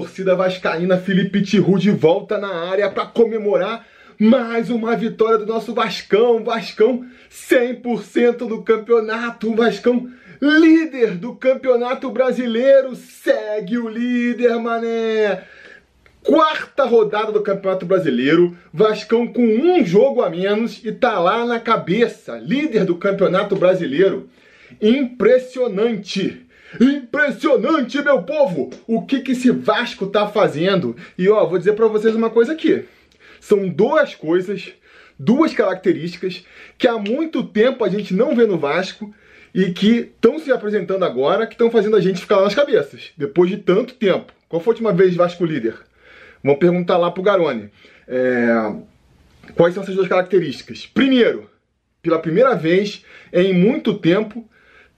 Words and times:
torcida 0.00 0.34
vascaína, 0.34 0.96
Felipe 0.96 1.42
Tiru 1.42 1.78
de 1.78 1.90
volta 1.90 2.38
na 2.38 2.70
área 2.70 2.90
para 2.90 3.04
comemorar 3.04 3.86
mais 4.18 4.70
uma 4.70 4.96
vitória 4.96 5.36
do 5.36 5.44
nosso 5.44 5.74
Vascão. 5.74 6.42
Vascão 6.42 7.04
100% 7.30 8.48
do 8.48 8.62
campeonato. 8.62 9.54
Vascão 9.54 10.10
líder 10.40 11.18
do 11.18 11.34
campeonato 11.34 12.08
brasileiro. 12.10 12.96
Segue 12.96 13.76
o 13.76 13.90
líder, 13.90 14.58
mané. 14.58 15.44
Quarta 16.22 16.84
rodada 16.84 17.32
do 17.32 17.42
Campeonato 17.42 17.86
Brasileiro, 17.86 18.54
Vascão 18.70 19.26
com 19.26 19.42
um 19.42 19.82
jogo 19.86 20.20
a 20.20 20.28
menos 20.28 20.84
e 20.84 20.92
tá 20.92 21.18
lá 21.18 21.46
na 21.46 21.58
cabeça, 21.58 22.36
líder 22.36 22.84
do 22.84 22.94
Campeonato 22.96 23.56
Brasileiro. 23.56 24.28
Impressionante! 24.82 26.46
Impressionante, 26.78 28.00
meu 28.02 28.22
povo! 28.22 28.70
O 28.86 29.02
que, 29.02 29.20
que 29.20 29.32
esse 29.32 29.50
Vasco 29.50 30.06
tá 30.06 30.28
fazendo? 30.28 30.96
E 31.18 31.28
ó, 31.28 31.44
vou 31.46 31.58
dizer 31.58 31.72
para 31.72 31.88
vocês 31.88 32.14
uma 32.14 32.30
coisa 32.30 32.52
aqui. 32.52 32.84
São 33.40 33.68
duas 33.68 34.14
coisas, 34.14 34.72
duas 35.18 35.52
características 35.52 36.44
que 36.78 36.86
há 36.86 36.98
muito 36.98 37.42
tempo 37.42 37.84
a 37.84 37.88
gente 37.88 38.14
não 38.14 38.36
vê 38.36 38.46
no 38.46 38.58
Vasco 38.58 39.12
e 39.52 39.72
que 39.72 40.10
estão 40.14 40.38
se 40.38 40.52
apresentando 40.52 41.04
agora, 41.04 41.46
que 41.46 41.54
estão 41.54 41.70
fazendo 41.70 41.96
a 41.96 42.00
gente 42.00 42.20
ficar 42.20 42.36
lá 42.36 42.44
nas 42.44 42.54
cabeças, 42.54 43.10
depois 43.16 43.50
de 43.50 43.56
tanto 43.56 43.94
tempo. 43.94 44.32
Qual 44.48 44.60
foi 44.60 44.72
a 44.72 44.74
última 44.74 44.92
vez 44.92 45.16
Vasco 45.16 45.44
líder? 45.44 45.74
Vamos 46.42 46.60
perguntar 46.60 46.96
lá 46.96 47.10
pro 47.10 47.22
Garone. 47.22 47.70
É... 48.06 48.72
Quais 49.54 49.74
são 49.74 49.82
essas 49.82 49.96
duas 49.96 50.08
características? 50.08 50.86
Primeiro, 50.86 51.50
pela 52.00 52.18
primeira 52.18 52.54
vez 52.54 53.04
em 53.32 53.52
muito 53.52 53.94
tempo, 53.94 54.48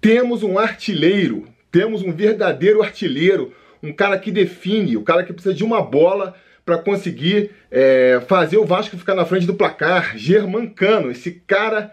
temos 0.01 0.43
um 0.43 0.59
artilheiro 0.59 1.47
temos 1.73 2.03
um 2.03 2.13
verdadeiro 2.13 2.83
artilheiro, 2.83 3.53
um 3.83 3.93
cara 3.93 4.19
que 4.19 4.31
define, 4.31 4.97
o 4.97 5.03
cara 5.03 5.25
que 5.25 5.33
precisa 5.33 5.55
de 5.55 5.65
uma 5.65 5.81
bola 5.83 6.35
para 6.65 6.79
conseguir 6.79 7.51
é, 7.71 8.21
fazer 8.29 8.59
o 8.59 8.65
Vasco 8.65 8.97
ficar 8.97 9.15
na 9.15 9.25
frente 9.25 9.47
do 9.47 9.55
placar. 9.55 10.17
Germancano, 10.17 11.11
esse 11.11 11.33
cara 11.47 11.91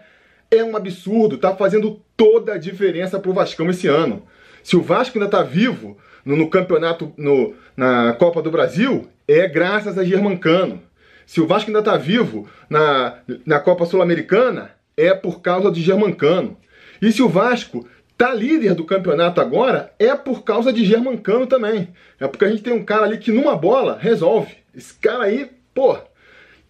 é 0.50 0.62
um 0.62 0.76
absurdo, 0.76 1.38
tá 1.38 1.56
fazendo 1.56 2.00
toda 2.16 2.54
a 2.54 2.58
diferença 2.58 3.18
pro 3.18 3.32
Vascão 3.32 3.70
esse 3.70 3.88
ano. 3.88 4.22
Se 4.62 4.76
o 4.76 4.82
Vasco 4.82 5.18
ainda 5.18 5.30
tá 5.30 5.42
vivo 5.42 5.96
no, 6.24 6.36
no 6.36 6.50
campeonato, 6.50 7.12
no, 7.16 7.54
na 7.76 8.12
Copa 8.12 8.42
do 8.42 8.50
Brasil, 8.50 9.08
é 9.26 9.48
graças 9.48 9.96
a 9.96 10.04
Germancano. 10.04 10.82
Se 11.26 11.40
o 11.40 11.46
Vasco 11.46 11.70
ainda 11.70 11.82
tá 11.82 11.96
vivo 11.96 12.48
na, 12.68 13.18
na 13.46 13.58
Copa 13.58 13.86
Sul-Americana, 13.86 14.72
é 14.96 15.14
por 15.14 15.40
causa 15.40 15.70
de 15.70 15.80
Germancano. 15.80 16.56
E 17.00 17.10
se 17.10 17.22
o 17.22 17.28
Vasco 17.28 17.88
tá 18.20 18.34
líder 18.34 18.74
do 18.74 18.84
campeonato 18.84 19.40
agora 19.40 19.94
é 19.98 20.14
por 20.14 20.44
causa 20.44 20.70
de 20.70 20.84
Germancano 20.84 21.46
também. 21.46 21.88
É 22.20 22.28
porque 22.28 22.44
a 22.44 22.50
gente 22.50 22.62
tem 22.62 22.74
um 22.74 22.84
cara 22.84 23.04
ali 23.04 23.16
que 23.16 23.32
numa 23.32 23.56
bola 23.56 23.96
resolve. 23.98 24.56
Esse 24.76 24.92
cara 24.92 25.24
aí, 25.24 25.50
pô, 25.72 25.96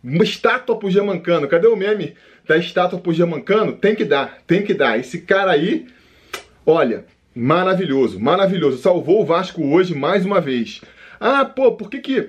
uma 0.00 0.22
estátua 0.22 0.78
pro 0.78 0.88
Germancano. 0.88 1.48
Cadê 1.48 1.66
o 1.66 1.74
meme 1.74 2.14
da 2.46 2.56
estátua 2.56 3.00
pro 3.00 3.12
Germancano? 3.12 3.72
Tem 3.72 3.96
que 3.96 4.04
dar, 4.04 4.38
tem 4.46 4.62
que 4.62 4.72
dar. 4.72 4.96
Esse 4.96 5.22
cara 5.22 5.50
aí, 5.50 5.88
olha, 6.64 7.04
maravilhoso, 7.34 8.20
maravilhoso. 8.20 8.78
Salvou 8.78 9.20
o 9.20 9.26
Vasco 9.26 9.60
hoje 9.60 9.92
mais 9.92 10.24
uma 10.24 10.40
vez. 10.40 10.80
Ah, 11.18 11.44
pô, 11.44 11.72
por 11.72 11.90
que 11.90 11.98
que 11.98 12.28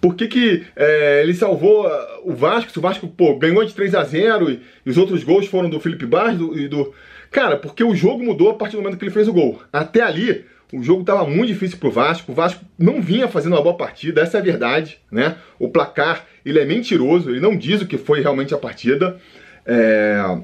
por 0.00 0.14
que, 0.14 0.28
que 0.28 0.64
é, 0.76 1.22
ele 1.24 1.34
salvou 1.34 1.84
o 2.22 2.32
Vasco? 2.32 2.70
Se 2.70 2.78
o 2.78 2.82
Vasco 2.82 3.08
pô, 3.08 3.36
ganhou 3.36 3.64
de 3.64 3.74
3 3.74 3.96
a 3.96 4.04
0 4.04 4.48
e, 4.48 4.60
e 4.86 4.90
os 4.90 4.96
outros 4.96 5.24
gols 5.24 5.48
foram 5.48 5.68
do 5.68 5.80
Felipe 5.80 6.06
Barros 6.06 6.56
e 6.56 6.68
do, 6.68 6.94
Cara, 7.30 7.56
porque 7.56 7.84
o 7.84 7.94
jogo 7.94 8.24
mudou 8.24 8.50
a 8.50 8.54
partir 8.54 8.76
do 8.76 8.82
momento 8.82 8.98
que 8.98 9.04
ele 9.04 9.12
fez 9.12 9.28
o 9.28 9.32
gol. 9.32 9.60
Até 9.72 10.02
ali, 10.02 10.44
o 10.72 10.82
jogo 10.82 11.00
estava 11.00 11.24
muito 11.24 11.48
difícil 11.48 11.78
pro 11.78 11.90
Vasco. 11.90 12.32
O 12.32 12.34
Vasco 12.34 12.64
não 12.78 13.00
vinha 13.00 13.28
fazendo 13.28 13.54
uma 13.54 13.62
boa 13.62 13.76
partida, 13.76 14.20
essa 14.20 14.38
é 14.38 14.40
a 14.40 14.44
verdade, 14.44 14.98
né? 15.10 15.36
O 15.58 15.68
placar, 15.68 16.26
ele 16.44 16.58
é 16.58 16.64
mentiroso, 16.64 17.30
ele 17.30 17.40
não 17.40 17.56
diz 17.56 17.80
o 17.80 17.86
que 17.86 17.98
foi 17.98 18.20
realmente 18.20 18.54
a 18.54 18.58
partida. 18.58 19.18
É... 19.64 20.38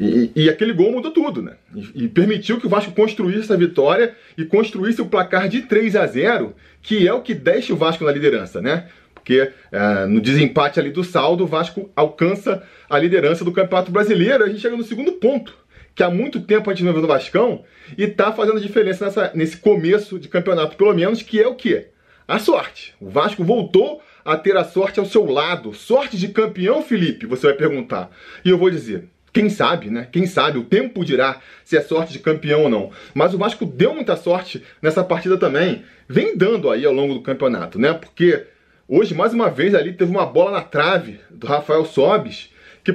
E, 0.00 0.30
e, 0.36 0.48
aquele 0.48 0.72
gol 0.72 0.92
mudou 0.92 1.10
tudo, 1.10 1.42
né? 1.42 1.54
E, 1.74 2.04
e, 2.04 2.08
permitiu 2.08 2.60
que 2.60 2.66
o 2.66 2.70
Vasco 2.70 2.92
construísse 2.92 3.40
essa 3.40 3.56
vitória 3.56 4.14
e 4.36 4.44
construísse 4.44 5.02
o 5.02 5.06
placar 5.06 5.48
de 5.48 5.62
3 5.62 5.96
a 5.96 6.06
0 6.06 6.54
que 6.80 7.08
é 7.08 7.12
o 7.12 7.20
que 7.20 7.34
deixa 7.34 7.72
o 7.72 7.76
Vasco 7.76 8.04
na 8.04 8.12
liderança, 8.12 8.62
né? 8.62 8.86
Porque 9.28 9.52
é, 9.70 10.06
no 10.06 10.22
desempate 10.22 10.80
ali 10.80 10.90
do 10.90 11.04
saldo, 11.04 11.44
o 11.44 11.46
Vasco 11.46 11.90
alcança 11.94 12.62
a 12.88 12.98
liderança 12.98 13.44
do 13.44 13.52
Campeonato 13.52 13.92
Brasileiro. 13.92 14.42
A 14.42 14.48
gente 14.48 14.60
chega 14.60 14.74
no 14.74 14.82
segundo 14.82 15.12
ponto, 15.12 15.54
que 15.94 16.02
há 16.02 16.08
muito 16.08 16.40
tempo 16.40 16.70
a 16.70 16.72
gente 16.72 16.86
não 16.86 16.94
vê 16.94 17.00
no 17.02 17.06
Vascão 17.06 17.62
e 17.98 18.04
está 18.04 18.32
fazendo 18.32 18.58
diferença 18.58 19.04
nessa, 19.04 19.30
nesse 19.34 19.58
começo 19.58 20.18
de 20.18 20.28
campeonato, 20.28 20.78
pelo 20.78 20.94
menos, 20.94 21.20
que 21.20 21.42
é 21.42 21.46
o 21.46 21.54
quê? 21.54 21.88
A 22.26 22.38
sorte. 22.38 22.94
O 22.98 23.10
Vasco 23.10 23.44
voltou 23.44 24.00
a 24.24 24.34
ter 24.34 24.56
a 24.56 24.64
sorte 24.64 24.98
ao 24.98 25.04
seu 25.04 25.26
lado. 25.26 25.74
Sorte 25.74 26.16
de 26.16 26.28
campeão, 26.28 26.82
Felipe? 26.82 27.26
Você 27.26 27.48
vai 27.48 27.56
perguntar. 27.56 28.10
E 28.42 28.48
eu 28.48 28.56
vou 28.56 28.70
dizer, 28.70 29.10
quem 29.30 29.50
sabe, 29.50 29.90
né? 29.90 30.08
Quem 30.10 30.26
sabe, 30.26 30.56
o 30.56 30.64
tempo 30.64 31.04
dirá 31.04 31.42
se 31.66 31.76
é 31.76 31.82
sorte 31.82 32.14
de 32.14 32.18
campeão 32.18 32.62
ou 32.62 32.70
não. 32.70 32.90
Mas 33.12 33.34
o 33.34 33.38
Vasco 33.38 33.66
deu 33.66 33.94
muita 33.94 34.16
sorte 34.16 34.62
nessa 34.80 35.04
partida 35.04 35.36
também. 35.36 35.84
Vem 36.08 36.34
dando 36.34 36.70
aí 36.70 36.86
ao 36.86 36.94
longo 36.94 37.12
do 37.12 37.20
campeonato, 37.20 37.78
né? 37.78 37.92
Porque 37.92 38.46
hoje, 38.88 39.14
mais 39.14 39.34
uma 39.34 39.50
vez, 39.50 39.74
ali 39.74 39.92
teve 39.92 40.10
uma 40.10 40.26
bola 40.26 40.50
na 40.50 40.62
trave 40.62 41.20
do 41.30 41.46
Rafael 41.46 41.84
Sobis 41.84 42.50
que, 42.82 42.92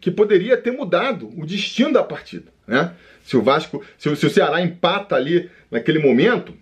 que 0.00 0.10
poderia 0.10 0.56
ter 0.56 0.70
mudado 0.70 1.30
o 1.36 1.46
destino 1.46 1.92
da 1.92 2.02
partida. 2.02 2.52
Né? 2.66 2.92
Se 3.24 3.36
o 3.36 3.42
Vasco, 3.42 3.82
se 3.96 4.08
o, 4.08 4.16
se 4.16 4.26
o 4.26 4.30
Ceará 4.30 4.60
empata 4.60 5.16
ali 5.16 5.48
naquele 5.70 5.98
momento, 5.98 6.54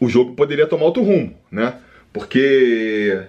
o 0.00 0.08
jogo 0.08 0.34
poderia 0.34 0.66
tomar 0.66 0.84
outro 0.84 1.02
rumo, 1.02 1.36
né? 1.50 1.74
Porque 2.12 3.26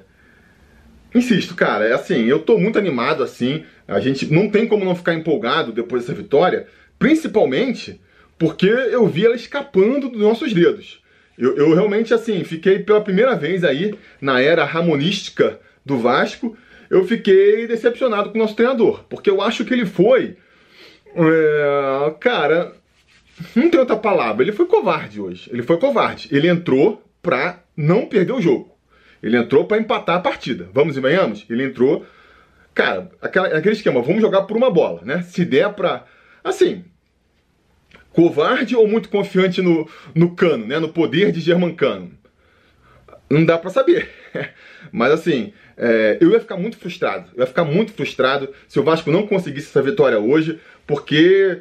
insisto, 1.13 1.55
cara, 1.55 1.85
é 1.85 1.93
assim, 1.93 2.25
eu 2.25 2.39
tô 2.39 2.57
muito 2.57 2.77
animado 2.77 3.23
assim. 3.23 3.63
A 3.87 3.99
gente 3.99 4.31
não 4.31 4.49
tem 4.49 4.67
como 4.67 4.85
não 4.85 4.95
ficar 4.95 5.13
empolgado 5.13 5.71
depois 5.71 6.03
dessa 6.03 6.13
vitória, 6.13 6.67
principalmente 6.97 7.99
porque 8.37 8.67
eu 8.67 9.07
vi 9.07 9.25
ela 9.25 9.35
escapando 9.35 10.09
dos 10.09 10.19
nossos 10.19 10.53
dedos. 10.53 11.01
Eu, 11.37 11.55
eu 11.57 11.73
realmente, 11.73 12.13
assim, 12.13 12.43
fiquei 12.43 12.79
pela 12.79 13.01
primeira 13.01 13.35
vez 13.35 13.63
aí 13.63 13.93
na 14.21 14.41
era 14.41 14.63
ramonística 14.63 15.59
do 15.85 15.97
Vasco 15.97 16.57
eu 16.89 17.05
fiquei 17.05 17.67
decepcionado 17.67 18.29
com 18.29 18.37
o 18.37 18.41
nosso 18.41 18.55
treinador, 18.55 19.03
porque 19.09 19.29
eu 19.29 19.41
acho 19.41 19.65
que 19.65 19.73
ele 19.73 19.85
foi. 19.85 20.37
É, 21.15 22.13
cara, 22.19 22.73
não 23.55 23.69
tem 23.69 23.79
outra 23.79 23.95
palavra. 23.95 24.43
Ele 24.43 24.51
foi 24.51 24.65
covarde 24.65 25.19
hoje. 25.19 25.49
Ele 25.51 25.63
foi 25.63 25.77
covarde. 25.77 26.29
Ele 26.31 26.47
entrou 26.47 27.03
pra 27.21 27.63
não 27.75 28.05
perder 28.05 28.33
o 28.33 28.41
jogo. 28.41 28.75
Ele 29.21 29.37
entrou 29.37 29.65
para 29.65 29.77
empatar 29.77 30.17
a 30.17 30.21
partida. 30.21 30.69
Vamos 30.73 30.97
e 30.97 30.99
venhamos? 30.99 31.45
Ele 31.49 31.63
entrou. 31.63 32.05
Cara, 32.73 33.09
aquela, 33.21 33.47
aquele 33.47 33.73
esquema, 33.73 34.01
vamos 34.01 34.21
jogar 34.21 34.43
por 34.43 34.57
uma 34.57 34.69
bola, 34.69 35.01
né? 35.03 35.21
Se 35.23 35.45
der 35.45 35.73
pra. 35.73 36.05
Assim. 36.43 36.83
Covarde 38.15 38.77
ou 38.77 38.87
muito 38.87 39.09
confiante 39.09 39.61
no, 39.61 39.89
no 40.15 40.33
cano, 40.33 40.65
né? 40.65 40.79
No 40.79 40.87
poder 40.87 41.33
de 41.33 41.41
Germancano? 41.41 42.11
Não 43.29 43.43
dá 43.43 43.57
para 43.57 43.69
saber. 43.69 44.09
Mas 44.89 45.11
assim, 45.11 45.51
é, 45.75 46.17
eu 46.21 46.31
ia 46.31 46.39
ficar 46.39 46.55
muito 46.55 46.77
frustrado. 46.77 47.29
Eu 47.35 47.41
ia 47.41 47.47
ficar 47.47 47.65
muito 47.65 47.91
frustrado 47.91 48.49
se 48.69 48.79
o 48.79 48.83
Vasco 48.83 49.11
não 49.11 49.27
conseguisse 49.27 49.67
essa 49.67 49.81
vitória 49.81 50.17
hoje, 50.17 50.59
porque. 50.87 51.59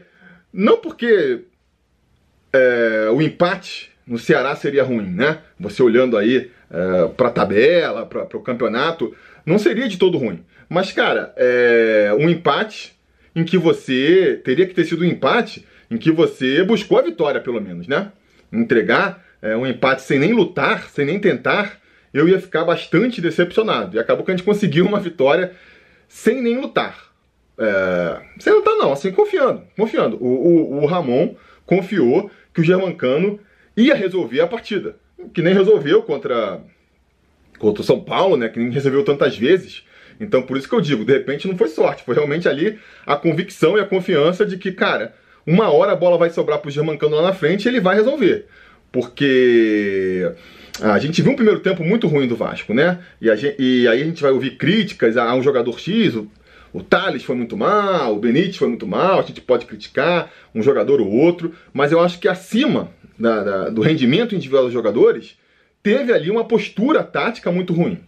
Não 0.53 0.77
porque 0.77 1.41
é, 2.53 3.09
o 3.13 3.21
empate 3.21 3.91
no 4.07 4.17
Ceará 4.17 4.55
seria 4.55 4.85
ruim, 4.85 5.11
né? 5.11 5.41
Você 5.59 5.83
olhando 5.83 6.17
aí 6.17 6.53
é, 6.71 7.09
para 7.17 7.29
a 7.29 7.33
tabela, 7.33 8.07
para 8.07 8.37
o 8.37 8.43
campeonato, 8.43 9.13
não 9.45 9.59
seria 9.59 9.89
de 9.89 9.99
todo 9.99 10.19
ruim. 10.19 10.45
Mas, 10.69 10.93
cara, 10.93 11.35
é, 11.37 12.15
um 12.17 12.31
empate 12.31 12.95
em 13.35 13.43
que 13.43 13.59
você. 13.59 14.41
Teria 14.45 14.69
que 14.69 14.75
ter 14.75 14.85
sido 14.85 15.03
um 15.03 15.07
empate 15.07 15.67
em 15.91 15.97
que 15.97 16.11
você 16.11 16.63
buscou 16.63 16.99
a 16.99 17.03
vitória, 17.03 17.41
pelo 17.41 17.61
menos, 17.61 17.87
né? 17.87 18.13
Entregar 18.53 19.25
é, 19.43 19.57
um 19.57 19.67
empate 19.67 20.03
sem 20.03 20.19
nem 20.19 20.33
lutar, 20.33 20.89
sem 20.89 21.05
nem 21.05 21.19
tentar, 21.19 21.79
eu 22.13 22.29
ia 22.29 22.41
ficar 22.41 22.65
bastante 22.65 23.21
decepcionado. 23.21 23.97
E 23.97 24.01
acabou 24.01 24.25
que 24.25 24.31
a 24.31 24.37
gente 24.37 24.47
conseguiu 24.47 24.87
uma 24.87 25.01
vitória 25.01 25.53
sem 26.09 26.41
nem 26.41 26.61
lutar. 26.61 27.13
É, 27.59 28.21
sem 28.39 28.53
lutar 28.53 28.75
não, 28.77 28.93
assim, 28.93 29.13
confiando, 29.13 29.63
confiando. 29.77 30.17
O, 30.21 30.27
o, 30.27 30.83
o, 30.83 30.87
Ramon 30.87 31.35
confiou 31.67 32.31
que 32.53 32.61
o 32.61 32.65
Germancano 32.65 33.39
ia 33.77 33.95
resolver 33.95 34.41
a 34.41 34.47
partida. 34.47 34.97
Que 35.33 35.43
nem 35.43 35.55
resolveu 35.55 36.03
contra, 36.03 36.61
contra 37.59 37.83
o 37.83 37.85
São 37.85 38.01
Paulo, 38.01 38.37
né? 38.37 38.49
Que 38.49 38.59
nem 38.59 38.71
resolveu 38.71 39.05
tantas 39.05 39.37
vezes. 39.37 39.85
Então, 40.21 40.43
por 40.43 40.57
isso 40.57 40.69
que 40.69 40.75
eu 40.75 40.81
digo, 40.81 41.05
de 41.05 41.13
repente 41.13 41.49
não 41.49 41.57
foi 41.57 41.69
sorte, 41.69 42.05
foi 42.05 42.15
realmente 42.15 42.49
ali 42.49 42.79
a 43.05 43.17
convicção 43.17 43.77
e 43.77 43.81
a 43.81 43.87
confiança 43.87 44.47
de 44.47 44.57
que, 44.57 44.71
cara, 44.71 45.15
uma 45.47 45.71
hora 45.71 45.93
a 45.93 45.97
bola 45.97 46.19
vai 46.19 46.31
sobrar 46.31 46.59
pro 46.59 46.71
Germancano 46.71 47.17
lá 47.17 47.23
na 47.23 47.33
frente 47.33 47.65
e 47.65 47.69
ele 47.69 47.81
vai 47.81 47.97
resolver. 47.97 48.47
Porque 48.91 50.31
a 50.81 50.99
gente 50.99 51.21
viu 51.21 51.33
um 51.33 51.37
primeiro 51.37 51.61
tempo 51.61 51.85
muito 51.85 52.07
ruim 52.07 52.27
do 52.27 52.37
Vasco, 52.37 52.73
né? 52.73 53.01
E, 53.21 53.35
gente, 53.37 53.57
e, 53.61 53.89
aí 53.89 54.03
a 54.03 54.05
gente 54.05 54.23
vai 54.23 54.33
ouvir 54.33 54.57
críticas 54.57 55.17
a, 55.17 55.35
um 55.35 55.43
jogador 55.43 55.79
X, 55.79 56.15
o, 56.15 56.31
O 56.73 56.83
Thales 56.83 57.25
foi 57.25 57.37
muito 57.37 57.57
mal, 57.57 58.15
o 58.15 58.19
Benítez 58.19 58.57
foi 58.57 58.69
muito 58.69 58.87
mal, 58.87 59.21
a 59.21 59.23
gente 59.23 59.41
pode 59.41 59.67
criticar 59.67 60.31
um 60.55 60.63
jogador 60.63 61.01
ou 61.01 61.11
outro, 61.11 61.53
mas 61.73 61.93
eu 61.93 62.01
acho 62.01 62.19
que 62.19 62.29
acima 62.29 62.91
da, 63.19 63.43
da, 63.43 63.69
do 63.71 63.81
rendimento 63.81 64.35
individual 64.35 64.65
dos 64.65 64.73
jogadores, 64.73 65.37
teve 65.83 66.13
ali 66.13 66.31
uma 66.31 66.45
postura 66.45 67.03
tática 67.03 67.51
muito 67.51 67.73
ruim. 67.73 68.01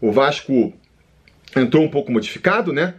O 0.00 0.10
Vasco 0.10 0.72
entrou 1.56 1.82
um 1.82 1.88
pouco 1.88 2.10
modificado, 2.10 2.72
né? 2.72 2.94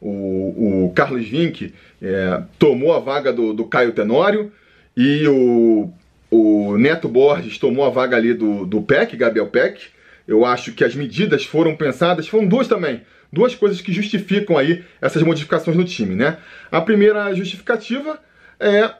O, 0.00 0.86
o 0.86 0.92
Carlos 0.94 1.26
Vinck 1.28 1.74
é, 2.00 2.42
tomou 2.58 2.94
a 2.94 3.00
vaga 3.00 3.32
do, 3.32 3.52
do 3.52 3.64
Caio 3.64 3.92
Tenório 3.92 4.52
e 4.96 5.26
o, 5.26 5.90
o 6.30 6.76
Neto 6.78 7.08
Borges 7.08 7.58
tomou 7.58 7.84
a 7.84 7.90
vaga 7.90 8.16
ali 8.16 8.32
do, 8.34 8.64
do 8.64 8.84
Gabriel 9.16 9.48
Peck. 9.48 9.86
Eu 10.26 10.44
acho 10.44 10.72
que 10.72 10.84
as 10.84 10.94
medidas 10.94 11.44
foram 11.44 11.74
pensadas, 11.74 12.28
foram 12.28 12.46
duas 12.46 12.68
também, 12.68 13.02
duas 13.32 13.54
coisas 13.54 13.80
que 13.80 13.92
justificam 13.92 14.56
aí 14.56 14.84
essas 15.00 15.22
modificações 15.22 15.76
no 15.76 15.84
time, 15.84 16.14
né? 16.14 16.38
A 16.70 16.80
primeira 16.80 17.32
justificativa 17.34 18.20
é 18.60 18.90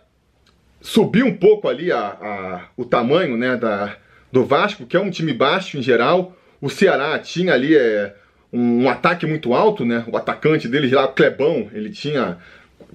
subir 0.81 1.23
um 1.23 1.35
pouco 1.35 1.69
ali 1.69 1.93
a, 1.93 1.99
a, 1.99 2.69
o 2.77 2.85
tamanho 2.85 3.37
né, 3.37 3.56
da, 3.56 3.97
do 4.33 4.45
Vasco, 4.45 4.87
que 4.87 4.97
é 4.97 5.00
um 5.00 5.11
time 5.11 5.33
baixo 5.33 5.77
em 5.77 5.83
geral. 5.83 6.37
O 6.61 6.69
Ceará 6.69 7.19
tinha 7.19 7.53
ali 7.53 7.77
é, 7.77 8.15
um, 8.53 8.89
ataque 8.89 9.27
muito 9.27 9.55
alto, 9.55 9.85
né? 9.85 10.05
O 10.06 10.17
atacante 10.17 10.69
deles 10.69 10.91
lá, 10.93 11.05
o 11.05 11.12
Clebão, 11.12 11.69
ele 11.73 11.91
tinha. 11.91 12.39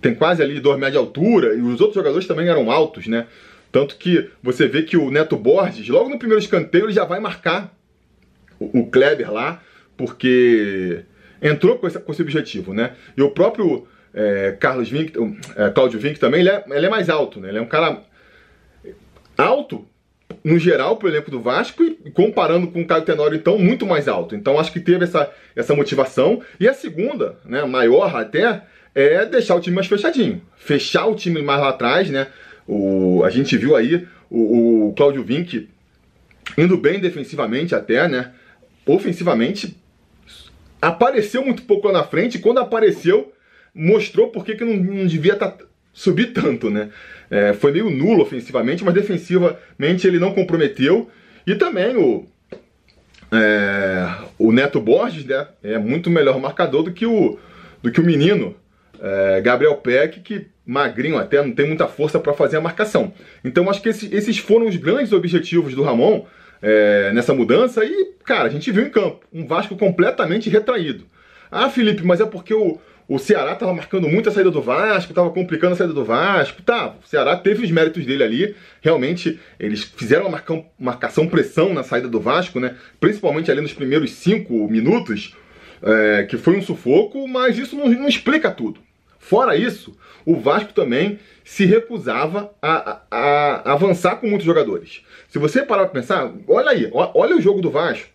tem 0.01 0.15
quase 0.15 0.41
ali 0.41 0.59
2 0.59 0.77
metros 0.77 0.93
de 0.93 0.97
altura, 0.97 1.55
e 1.55 1.61
os 1.61 1.79
outros 1.79 1.95
jogadores 1.95 2.27
também 2.27 2.47
eram 2.47 2.71
altos, 2.71 3.07
né? 3.07 3.27
Tanto 3.71 3.95
que 3.95 4.29
você 4.41 4.67
vê 4.67 4.83
que 4.83 4.95
o 4.95 5.09
Neto 5.09 5.35
Borges, 5.35 5.87
logo 5.87 6.09
no 6.09 6.19
primeiro 6.19 6.41
escanteio, 6.41 6.85
ele 6.85 6.93
já 6.93 7.05
vai 7.05 7.19
marcar 7.19 7.73
o, 8.59 8.81
o 8.81 8.87
Kleber 8.87 9.31
lá, 9.31 9.61
porque 9.97 11.03
entrou 11.41 11.77
com 11.77 11.87
esse, 11.87 11.99
com 11.99 12.11
esse 12.11 12.21
objetivo, 12.21 12.73
né? 12.73 12.93
E 13.17 13.21
o 13.21 13.31
próprio 13.31 13.87
é, 14.13 14.55
Carlos 14.59 14.89
Vink, 14.89 15.13
é, 15.55 15.69
Cláudio 15.71 15.99
Vink 15.99 16.19
também, 16.19 16.41
ele 16.41 16.49
é, 16.49 16.63
ele 16.69 16.85
é 16.85 16.89
mais 16.89 17.09
alto, 17.09 17.39
né? 17.39 17.49
Ele 17.49 17.57
é 17.57 17.61
um 17.61 17.67
cara 17.67 18.01
alto, 19.37 19.87
no 20.43 20.59
geral, 20.59 20.97
pro 20.97 21.07
elenco 21.07 21.31
do 21.31 21.41
Vasco, 21.41 21.83
e 21.83 22.11
comparando 22.11 22.67
com 22.67 22.81
o 22.81 22.85
Caio 22.85 23.03
Tenório, 23.03 23.37
então, 23.37 23.57
muito 23.57 23.85
mais 23.85 24.07
alto. 24.07 24.35
Então, 24.35 24.59
acho 24.59 24.73
que 24.73 24.79
teve 24.79 25.05
essa, 25.05 25.31
essa 25.55 25.73
motivação. 25.73 26.41
E 26.59 26.67
a 26.67 26.73
segunda, 26.73 27.37
né, 27.45 27.63
maior 27.63 28.15
até, 28.15 28.63
é 28.93 29.25
deixar 29.25 29.55
o 29.55 29.61
time 29.61 29.75
mais 29.75 29.87
fechadinho. 29.87 30.41
Fechar 30.57 31.05
o 31.07 31.15
time 31.15 31.41
mais 31.41 31.61
lá 31.61 31.69
atrás, 31.69 32.09
né? 32.09 32.27
O, 32.67 33.23
a 33.23 33.29
gente 33.29 33.57
viu 33.57 33.75
aí 33.75 34.05
o, 34.29 34.89
o 34.89 34.93
Cláudio 34.93 35.23
Vink 35.23 35.69
indo 36.57 36.77
bem 36.77 36.99
defensivamente 36.99 37.73
até, 37.73 38.07
né? 38.07 38.31
Ofensivamente, 38.85 39.77
apareceu 40.81 41.43
muito 41.45 41.63
pouco 41.63 41.87
lá 41.87 41.93
na 41.93 42.03
frente. 42.03 42.39
Quando 42.39 42.59
apareceu, 42.59 43.31
mostrou 43.73 44.27
porque 44.29 44.55
que 44.55 44.65
não, 44.65 44.75
não 44.75 45.05
devia 45.05 45.35
tá, 45.35 45.55
subir 45.93 46.33
tanto, 46.33 46.69
né? 46.69 46.89
É, 47.29 47.53
foi 47.53 47.71
meio 47.71 47.89
nulo 47.89 48.23
ofensivamente, 48.23 48.83
mas 48.83 48.93
defensivamente 48.93 50.07
ele 50.07 50.19
não 50.19 50.33
comprometeu. 50.33 51.09
E 51.45 51.55
também 51.55 51.95
o, 51.95 52.25
é, 53.31 54.09
o 54.37 54.51
Neto 54.51 54.79
Borges, 54.79 55.25
né? 55.25 55.47
É 55.63 55.77
muito 55.77 56.09
melhor 56.09 56.39
marcador 56.39 56.83
do 56.83 56.91
que 56.91 57.05
o, 57.05 57.37
do 57.81 57.91
que 57.91 58.01
o 58.01 58.05
menino 58.05 58.55
é, 58.99 59.41
Gabriel 59.41 59.75
Peck, 59.77 60.19
que 60.21 60.47
magrinho 60.65 61.17
até, 61.17 61.43
não 61.43 61.51
tem 61.51 61.67
muita 61.67 61.87
força 61.87 62.19
para 62.19 62.33
fazer 62.33 62.57
a 62.57 62.61
marcação. 62.61 63.13
Então 63.43 63.69
acho 63.69 63.81
que 63.81 63.89
esse, 63.89 64.13
esses 64.13 64.37
foram 64.37 64.67
os 64.67 64.75
grandes 64.77 65.11
objetivos 65.11 65.75
do 65.75 65.83
Ramon 65.83 66.25
é, 66.61 67.11
nessa 67.13 67.33
mudança 67.33 67.83
e, 67.83 68.13
cara, 68.23 68.47
a 68.47 68.49
gente 68.49 68.71
viu 68.71 68.85
em 68.85 68.89
campo 68.89 69.25
um 69.33 69.45
Vasco 69.45 69.75
completamente 69.75 70.49
retraído. 70.49 71.05
Ah, 71.51 71.69
Felipe, 71.69 72.03
mas 72.03 72.21
é 72.21 72.25
porque 72.25 72.53
o, 72.53 72.79
o 73.07 73.19
Ceará 73.19 73.53
estava 73.53 73.73
marcando 73.73 74.07
muito 74.07 74.29
a 74.29 74.31
saída 74.31 74.49
do 74.49 74.61
Vasco, 74.61 75.11
estava 75.11 75.29
complicando 75.29 75.73
a 75.73 75.75
saída 75.75 75.93
do 75.93 76.05
Vasco. 76.05 76.61
Tá, 76.61 76.95
o 77.03 77.07
Ceará 77.07 77.35
teve 77.35 77.63
os 77.63 77.71
méritos 77.71 78.05
dele 78.05 78.23
ali. 78.23 78.55
Realmente, 78.81 79.39
eles 79.59 79.83
fizeram 79.83 80.27
uma 80.27 80.41
marcação 80.79 81.27
pressão 81.27 81.73
na 81.73 81.83
saída 81.83 82.07
do 82.07 82.19
Vasco, 82.19 82.59
né? 82.59 82.75
Principalmente 82.99 83.51
ali 83.51 83.61
nos 83.61 83.73
primeiros 83.73 84.11
cinco 84.11 84.69
minutos, 84.69 85.35
é, 85.81 86.23
que 86.23 86.37
foi 86.37 86.57
um 86.57 86.61
sufoco, 86.61 87.27
mas 87.27 87.57
isso 87.57 87.75
não, 87.75 87.87
não, 87.89 88.07
explica 88.07 88.49
tudo. 88.49 88.79
Fora 89.19 89.55
isso, 89.55 89.97
o 90.25 90.35
Vasco 90.35 90.73
também 90.73 91.19
se 91.43 91.65
recusava 91.65 92.53
a, 92.61 92.99
a, 93.11 93.17
a 93.69 93.73
avançar 93.73 94.15
com 94.17 94.27
muitos 94.27 94.45
jogadores. 94.45 95.01
Se 95.27 95.37
você 95.37 95.61
parar 95.63 95.85
para 95.85 96.01
pensar, 96.01 96.33
olha 96.47 96.69
aí, 96.69 96.89
olha 96.93 97.35
o 97.35 97.41
jogo 97.41 97.61
do 97.61 97.69
Vasco. 97.69 98.13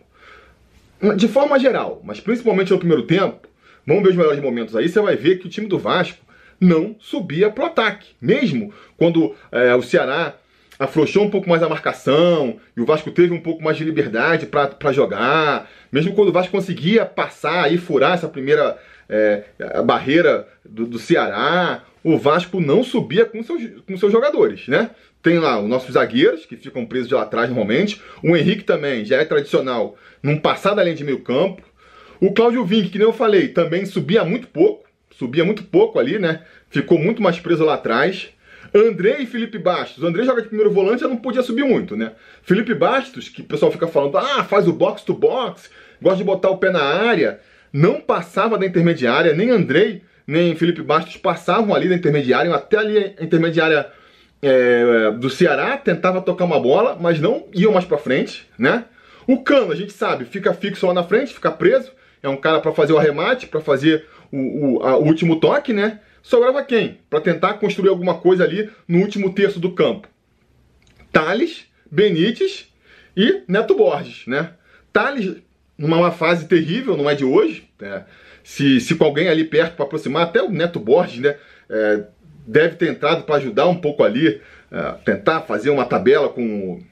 De 1.16 1.28
forma 1.28 1.58
geral, 1.58 2.00
mas 2.04 2.18
principalmente 2.18 2.72
no 2.72 2.78
primeiro 2.78 3.04
tempo, 3.04 3.47
Vamos 3.88 4.02
ver 4.02 4.10
os 4.10 4.16
melhores 4.16 4.40
momentos 4.42 4.76
aí, 4.76 4.86
você 4.86 5.00
vai 5.00 5.16
ver 5.16 5.38
que 5.38 5.46
o 5.46 5.48
time 5.48 5.66
do 5.66 5.78
Vasco 5.78 6.18
não 6.60 6.94
subia 7.00 7.48
pro 7.48 7.64
ataque. 7.64 8.08
Mesmo 8.20 8.70
quando 8.98 9.34
é, 9.50 9.74
o 9.74 9.80
Ceará 9.80 10.34
afrouxou 10.78 11.24
um 11.24 11.30
pouco 11.30 11.48
mais 11.48 11.62
a 11.62 11.70
marcação 11.70 12.60
e 12.76 12.82
o 12.82 12.84
Vasco 12.84 13.10
teve 13.10 13.32
um 13.32 13.40
pouco 13.40 13.64
mais 13.64 13.78
de 13.78 13.84
liberdade 13.84 14.44
para 14.44 14.92
jogar, 14.92 15.70
mesmo 15.90 16.12
quando 16.14 16.28
o 16.28 16.32
Vasco 16.32 16.52
conseguia 16.52 17.06
passar 17.06 17.72
e 17.72 17.78
furar 17.78 18.12
essa 18.12 18.28
primeira 18.28 18.76
é, 19.08 19.44
barreira 19.82 20.46
do, 20.62 20.84
do, 20.84 20.98
Ceará, 20.98 21.82
o 22.04 22.18
Vasco 22.18 22.60
não 22.60 22.84
subia 22.84 23.24
com 23.24 23.42
seus, 23.42 23.62
com 23.86 23.96
seus 23.96 24.12
jogadores, 24.12 24.68
né? 24.68 24.90
Tem 25.22 25.38
lá 25.38 25.58
os 25.58 25.68
nossos 25.68 25.94
zagueiros, 25.94 26.44
que 26.44 26.56
ficam 26.56 26.84
presos 26.84 27.08
de 27.08 27.14
lá 27.14 27.22
atrás 27.22 27.48
normalmente. 27.48 28.02
O 28.22 28.36
Henrique 28.36 28.64
também 28.64 29.04
já 29.04 29.16
é 29.16 29.24
tradicional 29.24 29.96
num 30.22 30.38
passar 30.38 30.74
da 30.74 30.84
linha 30.84 30.94
de 30.94 31.04
meio 31.04 31.20
campo. 31.20 31.62
O 32.20 32.32
Cláudio 32.32 32.64
Vink, 32.64 32.90
que 32.90 32.98
nem 32.98 33.06
eu 33.06 33.12
falei, 33.12 33.48
também 33.48 33.86
subia 33.86 34.24
muito 34.24 34.48
pouco, 34.48 34.84
subia 35.10 35.44
muito 35.44 35.62
pouco 35.62 35.98
ali, 35.98 36.18
né? 36.18 36.42
Ficou 36.68 36.98
muito 36.98 37.22
mais 37.22 37.38
preso 37.38 37.64
lá 37.64 37.74
atrás. 37.74 38.30
André 38.74 39.18
e 39.20 39.26
Felipe 39.26 39.56
Bastos. 39.56 40.02
O 40.02 40.06
André 40.06 40.24
joga 40.24 40.42
de 40.42 40.48
primeiro 40.48 40.72
volante, 40.72 41.00
já 41.00 41.08
não 41.08 41.16
podia 41.16 41.42
subir 41.42 41.64
muito, 41.64 41.96
né? 41.96 42.12
Felipe 42.42 42.74
Bastos, 42.74 43.28
que 43.28 43.40
o 43.40 43.44
pessoal 43.44 43.70
fica 43.70 43.86
falando, 43.86 44.18
ah, 44.18 44.44
faz 44.44 44.66
o 44.66 44.72
box 44.72 45.02
to 45.02 45.14
box, 45.14 45.70
gosta 46.02 46.18
de 46.18 46.24
botar 46.24 46.50
o 46.50 46.58
pé 46.58 46.70
na 46.70 46.82
área, 46.82 47.40
não 47.72 48.00
passava 48.00 48.58
da 48.58 48.66
intermediária, 48.66 49.32
nem 49.32 49.50
Andrei, 49.50 50.02
nem 50.26 50.54
Felipe 50.56 50.82
Bastos 50.82 51.16
passavam 51.16 51.74
ali 51.74 51.88
da 51.88 51.94
intermediária, 51.94 52.52
até 52.54 52.78
ali 52.78 53.14
a 53.18 53.24
intermediária 53.24 53.86
é, 54.42 55.12
do 55.12 55.30
Ceará, 55.30 55.76
tentava 55.76 56.20
tocar 56.20 56.44
uma 56.44 56.60
bola, 56.60 56.98
mas 57.00 57.20
não 57.20 57.46
iam 57.54 57.72
mais 57.72 57.84
para 57.84 57.96
frente, 57.96 58.46
né? 58.58 58.84
O 59.26 59.42
Cano, 59.42 59.72
a 59.72 59.76
gente 59.76 59.92
sabe, 59.92 60.24
fica 60.24 60.52
fixo 60.52 60.86
lá 60.86 60.92
na 60.92 61.04
frente, 61.04 61.32
fica 61.32 61.50
preso 61.50 61.92
é 62.22 62.28
um 62.28 62.36
cara 62.36 62.60
para 62.60 62.72
fazer 62.72 62.92
o 62.92 62.98
arremate, 62.98 63.46
para 63.46 63.60
fazer 63.60 64.06
o, 64.30 64.36
o, 64.76 64.82
a, 64.82 64.96
o, 64.96 65.04
último 65.04 65.40
toque, 65.40 65.72
né? 65.72 66.00
Sobrava 66.22 66.62
quem? 66.62 66.98
Para 67.08 67.20
tentar 67.20 67.54
construir 67.54 67.88
alguma 67.88 68.14
coisa 68.14 68.44
ali 68.44 68.70
no 68.86 68.98
último 68.98 69.32
terço 69.32 69.58
do 69.58 69.72
campo. 69.72 70.08
Thales, 71.12 71.64
Benítez 71.90 72.68
e 73.16 73.42
Neto 73.48 73.74
Borges, 73.74 74.26
né? 74.26 74.52
Thales, 74.92 75.36
numa 75.76 76.10
fase 76.10 76.46
terrível, 76.46 76.96
não 76.96 77.08
é 77.08 77.14
de 77.14 77.24
hoje. 77.24 77.68
Né? 77.80 78.04
Se, 78.42 78.80
se 78.80 78.94
com 78.94 79.04
alguém 79.04 79.28
ali 79.28 79.44
perto 79.44 79.76
para 79.76 79.84
aproximar, 79.84 80.24
até 80.24 80.42
o 80.42 80.50
Neto 80.50 80.80
Borges, 80.80 81.20
né? 81.20 81.36
É, 81.70 82.04
deve 82.46 82.76
ter 82.76 82.90
entrado 82.90 83.24
para 83.24 83.36
ajudar 83.36 83.66
um 83.66 83.76
pouco 83.76 84.02
ali, 84.02 84.40
é, 84.72 84.92
tentar 85.04 85.42
fazer 85.42 85.70
uma 85.70 85.84
tabela 85.84 86.28
com 86.28 86.82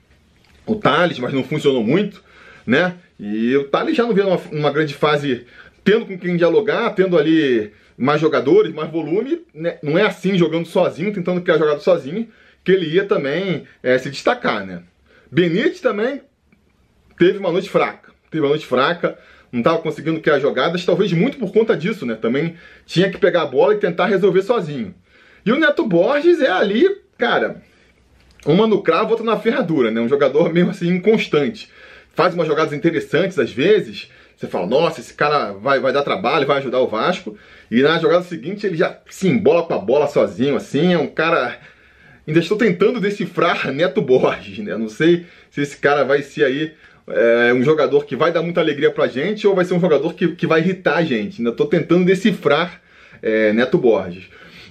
o, 0.66 0.72
o 0.72 0.76
Thales, 0.76 1.18
mas 1.18 1.32
não 1.32 1.42
funcionou 1.42 1.82
muito, 1.82 2.22
né? 2.66 2.96
E 3.18 3.56
o 3.56 3.64
Thales 3.64 3.96
já 3.96 4.02
não 4.02 4.12
vê 4.12 4.22
uma, 4.22 4.36
uma 4.50 4.70
grande 4.70 4.94
fase 4.94 5.46
tendo 5.84 6.04
com 6.04 6.18
quem 6.18 6.36
dialogar, 6.36 6.90
tendo 6.90 7.16
ali 7.16 7.72
mais 7.96 8.20
jogadores, 8.20 8.74
mais 8.74 8.90
volume, 8.90 9.42
né? 9.54 9.78
não 9.82 9.96
é 9.98 10.02
assim 10.02 10.36
jogando 10.36 10.66
sozinho, 10.66 11.12
tentando 11.12 11.40
criar 11.40 11.58
jogada 11.58 11.78
sozinho, 11.78 12.28
que 12.64 12.72
ele 12.72 12.86
ia 12.86 13.04
também 13.04 13.64
é, 13.82 13.96
se 13.96 14.10
destacar, 14.10 14.66
né? 14.66 14.82
Benítez 15.30 15.80
também 15.80 16.22
teve 17.16 17.38
uma 17.38 17.52
noite 17.52 17.70
fraca, 17.70 18.12
teve 18.30 18.42
uma 18.42 18.50
noite 18.50 18.66
fraca, 18.66 19.16
não 19.50 19.60
estava 19.60 19.78
conseguindo 19.78 20.20
criar 20.20 20.40
jogadas, 20.40 20.84
talvez 20.84 21.12
muito 21.12 21.38
por 21.38 21.52
conta 21.52 21.76
disso, 21.76 22.04
né? 22.04 22.16
Também 22.16 22.56
tinha 22.84 23.08
que 23.08 23.18
pegar 23.18 23.42
a 23.42 23.46
bola 23.46 23.74
e 23.74 23.78
tentar 23.78 24.06
resolver 24.06 24.42
sozinho. 24.42 24.94
E 25.44 25.52
o 25.52 25.58
Neto 25.58 25.86
Borges 25.86 26.40
é 26.40 26.50
ali, 26.50 26.84
cara, 27.16 27.62
uma 28.44 28.66
no 28.66 28.82
cravo, 28.82 29.10
outra 29.10 29.24
na 29.24 29.38
ferradura, 29.38 29.90
né? 29.90 30.00
Um 30.00 30.08
jogador 30.08 30.52
mesmo 30.52 30.70
assim 30.70 30.88
inconstante 30.88 31.70
faz 32.16 32.34
umas 32.34 32.48
jogadas 32.48 32.72
interessantes 32.72 33.38
às 33.38 33.52
vezes. 33.52 34.10
Você 34.36 34.46
fala, 34.46 34.66
nossa, 34.66 35.00
esse 35.00 35.14
cara 35.14 35.52
vai, 35.52 35.78
vai 35.78 35.92
dar 35.92 36.02
trabalho, 36.02 36.46
vai 36.46 36.58
ajudar 36.58 36.80
o 36.80 36.88
Vasco. 36.88 37.36
E 37.70 37.82
na 37.82 37.98
jogada 37.98 38.24
seguinte 38.24 38.66
ele 38.66 38.76
já 38.76 38.98
se 39.08 39.28
embola 39.28 39.62
com 39.62 39.74
a 39.74 39.78
bola 39.78 40.08
sozinho, 40.08 40.56
assim. 40.56 40.92
É 40.92 40.98
um 40.98 41.06
cara. 41.06 41.58
Ainda 42.26 42.40
estou 42.40 42.58
tentando 42.58 43.00
decifrar 43.00 43.70
Neto 43.72 44.02
Borges, 44.02 44.58
né? 44.58 44.76
Não 44.76 44.88
sei 44.88 45.26
se 45.50 45.60
esse 45.60 45.76
cara 45.76 46.04
vai 46.04 46.22
ser 46.22 46.44
aí 46.44 46.74
é, 47.06 47.52
um 47.54 47.62
jogador 47.62 48.04
que 48.04 48.16
vai 48.16 48.32
dar 48.32 48.42
muita 48.42 48.60
alegria 48.60 48.90
pra 48.90 49.06
gente 49.06 49.46
ou 49.46 49.54
vai 49.54 49.64
ser 49.64 49.74
um 49.74 49.80
jogador 49.80 50.12
que, 50.14 50.34
que 50.34 50.46
vai 50.46 50.60
irritar 50.60 50.96
a 50.96 51.04
gente. 51.04 51.40
Ainda 51.40 51.50
estou 51.50 51.66
tentando 51.66 52.04
decifrar 52.04 52.80
é, 53.22 53.52
Neto 53.52 53.78
Borges. 53.78 54.24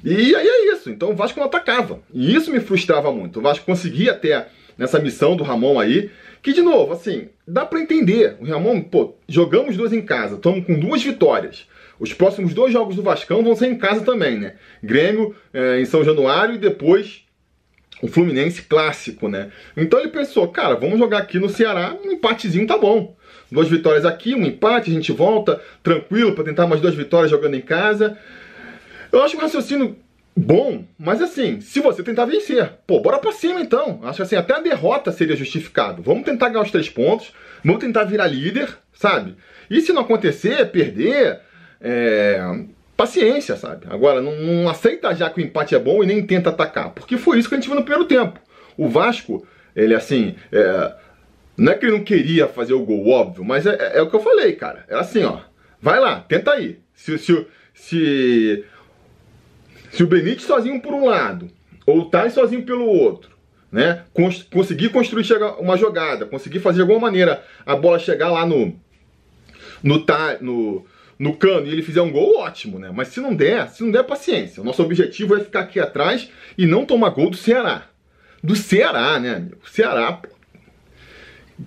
E 0.03 0.35
aí 0.35 0.47
é 0.47 0.73
isso. 0.73 0.89
Então 0.89 1.11
o 1.11 1.15
Vasco 1.15 1.39
não 1.39 1.47
atacava. 1.47 1.99
E 2.13 2.35
isso 2.35 2.51
me 2.51 2.59
frustrava 2.59 3.11
muito. 3.11 3.39
O 3.39 3.41
Vasco 3.41 3.65
conseguia 3.65 4.11
até 4.11 4.47
nessa 4.77 4.99
missão 4.99 5.35
do 5.35 5.43
Ramon 5.43 5.79
aí 5.79 6.11
Que, 6.41 6.53
de 6.53 6.61
novo, 6.61 6.93
assim, 6.93 7.29
dá 7.47 7.65
para 7.65 7.79
entender. 7.79 8.37
O 8.39 8.45
Ramon, 8.45 8.81
pô, 8.81 9.15
jogamos 9.27 9.75
duas 9.75 9.93
em 9.93 10.01
casa, 10.01 10.35
estamos 10.35 10.65
com 10.65 10.79
duas 10.79 11.03
vitórias. 11.03 11.67
Os 11.99 12.13
próximos 12.13 12.53
dois 12.53 12.73
jogos 12.73 12.95
do 12.95 13.01
Vascão 13.01 13.43
vão 13.43 13.55
ser 13.55 13.67
em 13.67 13.77
casa 13.77 14.01
também, 14.01 14.37
né? 14.37 14.55
Grêmio 14.83 15.35
é, 15.53 15.79
em 15.79 15.85
São 15.85 16.03
Januário 16.03 16.55
e 16.55 16.59
depois 16.59 17.23
o 18.01 18.07
Fluminense 18.07 18.63
clássico, 18.63 19.27
né? 19.29 19.51
Então 19.75 19.99
ele 19.99 20.09
pensou, 20.09 20.47
cara, 20.49 20.75
vamos 20.75 20.99
jogar 20.99 21.19
aqui 21.19 21.39
no 21.39 21.49
Ceará, 21.49 21.95
um 22.03 22.11
empatezinho 22.11 22.67
tá 22.67 22.77
bom. 22.77 23.15
Duas 23.51 23.69
vitórias 23.69 24.05
aqui, 24.05 24.35
um 24.35 24.45
empate, 24.45 24.89
a 24.89 24.93
gente 24.93 25.11
volta 25.11 25.61
tranquilo 25.81 26.33
para 26.33 26.43
tentar 26.43 26.67
mais 26.67 26.81
duas 26.81 26.95
vitórias 26.95 27.31
jogando 27.31 27.55
em 27.55 27.61
casa. 27.61 28.17
Eu 29.11 29.23
acho 29.23 29.37
um 29.37 29.39
raciocínio 29.39 29.95
bom, 30.35 30.83
mas 30.97 31.21
assim, 31.21 31.61
se 31.61 31.79
você 31.79 32.03
tentar 32.03 32.25
vencer, 32.25 32.73
pô, 32.85 32.99
bora 32.99 33.19
pra 33.19 33.31
cima 33.31 33.61
então. 33.61 33.99
Acho 34.03 34.23
assim, 34.23 34.35
até 34.35 34.53
a 34.53 34.59
derrota 34.59 35.11
seria 35.11 35.35
justificado. 35.35 36.01
Vamos 36.01 36.25
tentar 36.25 36.49
ganhar 36.49 36.63
os 36.63 36.71
três 36.71 36.89
pontos, 36.89 37.31
vamos 37.63 37.79
tentar 37.79 38.03
virar 38.03 38.27
líder, 38.27 38.69
sabe? 38.93 39.35
E 39.69 39.81
se 39.81 39.93
não 39.93 40.01
acontecer, 40.01 40.69
perder, 40.71 41.39
é... 41.81 42.39
paciência, 42.97 43.55
sabe? 43.55 43.85
Agora, 43.89 44.21
não, 44.21 44.35
não, 44.35 44.69
aceita 44.69 45.13
já 45.15 45.29
que 45.29 45.41
o 45.41 45.43
empate 45.43 45.75
é 45.75 45.79
bom 45.79 46.03
e 46.03 46.07
nem 46.07 46.25
tenta 46.25 46.49
atacar, 46.49 46.91
porque 46.91 47.17
foi 47.17 47.39
isso 47.39 47.47
que 47.47 47.55
a 47.55 47.57
gente 47.57 47.67
viu 47.67 47.75
no 47.75 47.83
primeiro 47.83 48.07
tempo. 48.07 48.39
O 48.77 48.89
Vasco, 48.89 49.47
ele 49.75 49.95
assim, 49.95 50.35
é... 50.51 50.93
não 51.57 51.71
é 51.71 51.75
que 51.75 51.85
ele 51.85 51.97
não 51.97 52.03
queria 52.03 52.47
fazer 52.47 52.73
o 52.73 52.85
gol, 52.85 53.07
óbvio, 53.07 53.43
mas 53.43 53.65
é, 53.65 53.75
é, 53.75 53.97
é 53.99 54.01
o 54.01 54.09
que 54.09 54.15
eu 54.15 54.21
falei, 54.21 54.53
cara. 54.53 54.85
É 54.89 54.95
assim, 54.95 55.23
ó, 55.23 55.39
vai 55.81 55.99
lá, 55.99 56.19
tenta 56.27 56.51
aí. 56.51 56.79
Se, 56.93 57.17
se, 57.17 57.47
se 57.73 58.63
se 59.95 60.03
o 60.03 60.07
Benítez 60.07 60.43
sozinho 60.43 60.81
por 60.81 60.93
um 60.93 61.05
lado, 61.05 61.49
ou 61.85 61.99
o 61.99 62.05
Tais 62.09 62.33
sozinho 62.33 62.63
pelo 62.63 62.85
outro, 62.85 63.31
né? 63.71 64.03
Cons 64.13 64.43
conseguir 64.43 64.89
construir 64.89 65.25
uma 65.57 65.77
jogada, 65.77 66.25
conseguir 66.25 66.59
fazer 66.59 66.75
de 66.75 66.81
alguma 66.81 66.99
maneira 66.99 67.41
a 67.65 67.77
bola 67.77 67.97
chegar 67.97 68.29
lá 68.29 68.45
no 68.45 68.77
no, 69.81 70.03
no, 70.41 70.85
no 71.17 71.37
cano 71.37 71.65
e 71.65 71.69
ele 71.69 71.81
fizer 71.81 72.01
um 72.01 72.11
gol, 72.11 72.39
ótimo, 72.39 72.77
né? 72.77 72.91
Mas 72.93 73.07
se 73.07 73.21
não 73.21 73.33
der, 73.33 73.69
se 73.69 73.83
não 73.83 73.91
der, 73.91 74.03
paciência. 74.03 74.61
O 74.61 74.65
nosso 74.65 74.83
objetivo 74.83 75.35
é 75.35 75.39
ficar 75.39 75.61
aqui 75.61 75.79
atrás 75.79 76.29
e 76.57 76.65
não 76.65 76.85
tomar 76.85 77.11
gol 77.11 77.29
do 77.29 77.37
Ceará. 77.37 77.87
Do 78.43 78.55
Ceará, 78.55 79.17
né, 79.17 79.35
amigo? 79.35 79.57
Ceará, 79.65 80.11
pô. 80.11 80.29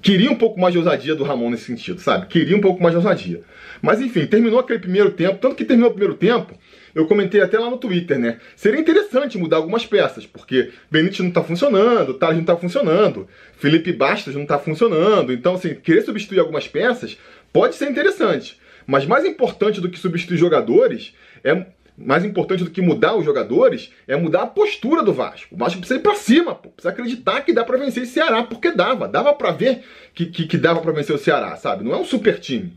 Queria 0.03 0.31
um 0.31 0.37
pouco 0.37 0.61
mais 0.61 0.73
de 0.73 0.79
ousadia 0.79 1.15
do 1.15 1.25
Ramon 1.25 1.49
nesse 1.49 1.65
sentido, 1.65 1.99
sabe? 1.99 2.27
Queria 2.27 2.55
um 2.55 2.61
pouco 2.61 2.83
mais 2.83 2.93
de 2.93 2.99
ousadia. 2.99 3.41
Mas 3.81 4.03
enfim, 4.03 4.27
terminou 4.27 4.59
aquele 4.59 4.81
primeiro 4.81 5.13
tempo, 5.13 5.39
tanto 5.39 5.55
que 5.55 5.65
terminou 5.65 5.89
o 5.91 5.95
primeiro 5.95 6.15
tempo, 6.15 6.55
eu 6.99 7.07
comentei 7.07 7.40
até 7.40 7.57
lá 7.59 7.71
no 7.71 7.78
Twitter, 7.78 8.19
né? 8.19 8.38
Seria 8.57 8.81
interessante 8.81 9.38
mudar 9.38 9.59
algumas 9.59 9.87
peças, 9.87 10.26
porque 10.26 10.73
Benítez 10.90 11.21
não 11.21 11.31
tá 11.31 11.45
funcionando, 11.45 12.14
Thales 12.14 12.38
não 12.38 12.45
tá 12.45 12.57
funcionando, 12.57 13.28
Felipe 13.57 13.93
Bastos 13.93 14.35
não 14.35 14.45
tá 14.45 14.59
funcionando. 14.59 15.33
Então, 15.33 15.55
assim, 15.55 15.76
querer 15.76 16.02
substituir 16.02 16.40
algumas 16.40 16.67
peças 16.67 17.17
pode 17.52 17.76
ser 17.76 17.88
interessante. 17.88 18.59
Mas 18.85 19.07
mais 19.07 19.25
importante 19.25 19.81
do 19.81 19.88
que 19.88 19.97
substituir 19.97 20.38
jogadores 20.38 21.14
é 21.45 21.67
mais 21.97 22.25
importante 22.25 22.64
do 22.64 22.71
que 22.71 22.81
mudar 22.81 23.14
os 23.14 23.25
jogadores 23.25 23.93
é 24.09 24.17
mudar 24.17 24.43
a 24.43 24.47
postura 24.47 25.00
do 25.00 25.12
Vasco. 25.12 25.55
O 25.55 25.57
Vasco 25.57 25.78
precisa 25.78 26.00
ir 26.00 26.02
pra 26.02 26.17
cima, 26.17 26.52
pô. 26.52 26.71
precisa 26.71 26.90
acreditar 26.90 27.43
que 27.43 27.52
dá 27.52 27.62
para 27.62 27.78
vencer 27.78 28.02
esse 28.02 28.12
Ceará, 28.12 28.43
porque 28.43 28.73
dava, 28.73 29.07
dava 29.07 29.33
para 29.35 29.52
ver 29.52 29.85
que, 30.14 30.26
que, 30.26 30.47
que 30.47 30.57
dava 30.57 30.81
para 30.81 30.90
vencer 30.90 31.14
o 31.14 31.19
Ceará, 31.19 31.55
sabe? 31.57 31.85
Não 31.85 31.93
é 31.93 31.97
um 31.97 32.05
super 32.05 32.40
time. 32.40 32.76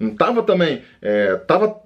Não 0.00 0.16
tava 0.16 0.42
também, 0.42 0.82
é, 1.00 1.36
tava 1.36 1.81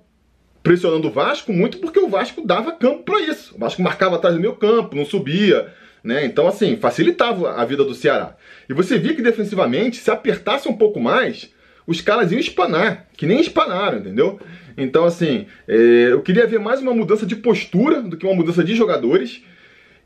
pressionando 0.67 1.07
o 1.07 1.13
Vasco 1.13 1.53
muito 1.53 1.79
porque 1.79 2.01
o 2.01 2.09
Vasco 2.09 2.45
dava 2.45 2.73
campo 2.73 3.05
para 3.05 3.21
isso. 3.21 3.55
O 3.55 3.59
Vasco 3.61 3.81
marcava 3.81 4.17
atrás 4.17 4.35
do 4.35 4.41
meu 4.41 4.57
campo, 4.57 4.97
não 4.97 5.05
subia, 5.05 5.73
né? 6.03 6.25
Então, 6.25 6.49
assim, 6.49 6.77
facilitava 6.77 7.53
a 7.53 7.65
vida 7.65 7.85
do 7.85 7.95
Ceará. 7.95 8.37
E 8.69 8.75
você 8.75 8.99
via 8.99 9.15
que 9.15 9.23
defensivamente, 9.23 9.99
se 9.99 10.11
apertasse 10.11 10.69
um 10.69 10.77
pouco 10.77 10.99
mais, 10.99 11.55
os 11.87 12.01
caras 12.01 12.33
iam 12.33 12.41
espanar, 12.41 13.07
que 13.17 13.27
nem 13.27 13.41
espanaram, 13.41 13.99
entendeu? 13.99 14.41
Então, 14.77 15.05
assim, 15.05 15.47
é, 15.69 16.09
eu 16.11 16.21
queria 16.21 16.49
ver 16.49 16.59
mais 16.59 16.83
uma 16.83 16.93
mudança 16.93 17.25
de 17.25 17.37
postura 17.37 18.03
do 18.03 18.17
que 18.17 18.27
uma 18.27 18.35
mudança 18.35 18.65
de 18.65 18.75
jogadores. 18.75 19.45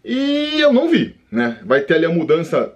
E 0.04 0.60
eu 0.60 0.74
não 0.74 0.90
vi, 0.90 1.16
né? 1.32 1.58
Vai 1.64 1.80
ter 1.80 1.94
ali 1.94 2.04
a 2.04 2.10
mudança 2.10 2.70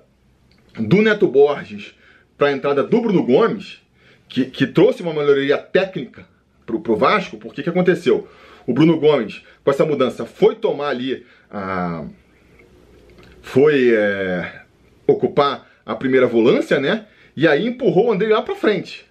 do 0.81 1.03
Neto 1.03 1.29
Borges 1.29 1.95
para 2.39 2.47
a 2.47 2.53
entrada 2.53 2.83
do 2.83 3.01
Bruno 3.03 3.23
Gomes, 3.23 3.83
que, 4.27 4.47
que 4.47 4.67
trouxe 4.67 5.03
uma 5.03 5.13
melhoria 5.13 5.59
técnica 5.59 6.33
pro, 6.65 6.81
pro 6.81 6.97
Vasco, 6.97 7.37
porque 7.37 7.63
que 7.63 7.69
aconteceu? 7.69 8.29
O 8.67 8.73
Bruno 8.73 8.99
Gomes, 8.99 9.43
com 9.63 9.71
essa 9.71 9.85
mudança, 9.85 10.25
foi 10.25 10.55
tomar 10.55 10.89
ali 10.89 11.25
a. 11.51 12.05
Foi 13.43 13.95
é, 13.95 14.63
ocupar 15.07 15.69
a 15.85 15.95
primeira 15.95 16.27
volância, 16.27 16.81
né? 16.81 17.07
E 17.37 17.47
aí 17.47 17.67
empurrou 17.67 18.09
o 18.09 18.13
André 18.13 18.29
lá 18.29 18.41
pra 18.41 18.55
frente. 18.55 19.05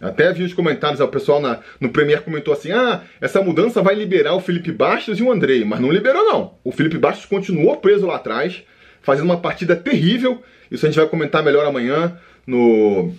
Até 0.00 0.32
vi 0.32 0.44
os 0.44 0.54
comentários, 0.54 1.00
o 1.00 1.08
pessoal 1.08 1.40
na, 1.40 1.60
no 1.78 1.90
Premier 1.90 2.22
comentou 2.22 2.54
assim: 2.54 2.72
ah, 2.72 3.02
essa 3.20 3.42
mudança 3.42 3.82
vai 3.82 3.94
liberar 3.94 4.34
o 4.34 4.40
Felipe 4.40 4.72
Bastos 4.72 5.18
e 5.18 5.22
o 5.22 5.30
Andrei. 5.30 5.64
Mas 5.64 5.80
não 5.80 5.90
liberou, 5.90 6.24
não. 6.24 6.54
O 6.64 6.72
Felipe 6.72 6.98
Bastos 6.98 7.26
continuou 7.26 7.76
preso 7.76 8.06
lá 8.06 8.16
atrás, 8.16 8.62
fazendo 9.02 9.26
uma 9.26 9.40
partida 9.40 9.76
terrível. 9.76 10.42
Isso 10.70 10.86
a 10.86 10.88
gente 10.88 10.98
vai 10.98 11.08
comentar 11.08 11.42
melhor 11.42 11.66
amanhã 11.66 12.18
no, 12.46 13.12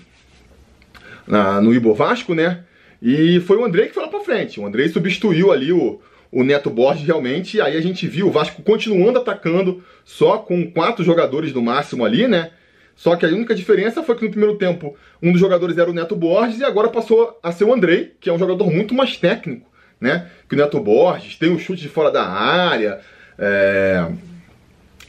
na, 1.28 1.62
no 1.62 1.74
Ibo 1.74 1.94
Vasco, 1.94 2.34
né? 2.34 2.64
E 3.02 3.40
foi 3.40 3.58
o 3.58 3.66
Andrei 3.66 3.88
que 3.88 3.94
foi 3.94 4.04
lá 4.04 4.10
pra 4.10 4.20
frente. 4.20 4.60
O 4.60 4.66
Andrei 4.66 4.88
substituiu 4.88 5.52
ali 5.52 5.74
o, 5.74 6.00
o 6.32 6.44
Neto 6.44 6.70
Borges 6.70 7.06
realmente. 7.06 7.58
E 7.58 7.62
aí 7.62 7.76
a 7.76 7.82
gente 7.82 8.06
viu 8.08 8.28
o 8.28 8.32
Vasco 8.32 8.62
continuando 8.62 9.18
atacando, 9.18 9.84
só 10.06 10.38
com 10.38 10.70
quatro 10.72 11.04
jogadores 11.04 11.52
no 11.52 11.62
máximo 11.62 12.06
ali, 12.06 12.28
né? 12.28 12.52
Só 12.96 13.16
que 13.16 13.26
a 13.26 13.30
única 13.30 13.56
diferença 13.56 14.04
foi 14.04 14.16
que 14.16 14.26
no 14.26 14.30
primeiro 14.30 14.58
tempo 14.58 14.96
um 15.24 15.32
dos 15.32 15.42
jogadores 15.42 15.78
era 15.78 15.90
o 15.90 15.94
Neto 15.94 16.16
Borges 16.16 16.60
e 16.60 16.64
agora 16.64 16.90
passou 16.90 17.40
a 17.42 17.52
ser 17.52 17.64
o 17.64 17.74
Andrei, 17.74 18.14
que 18.20 18.30
é 18.30 18.34
um 18.34 18.38
jogador 18.38 18.70
muito 18.70 18.94
mais 18.94 19.18
técnico, 19.18 19.68
né? 20.00 20.30
Que 20.48 20.54
o 20.54 20.58
Neto 20.58 20.80
Borges, 20.80 21.36
tem 21.36 21.50
um 21.50 21.58
chute 21.58 21.82
de 21.82 21.90
fora 21.90 22.12
da 22.12 22.24
área. 22.24 23.00
É... 23.40 24.08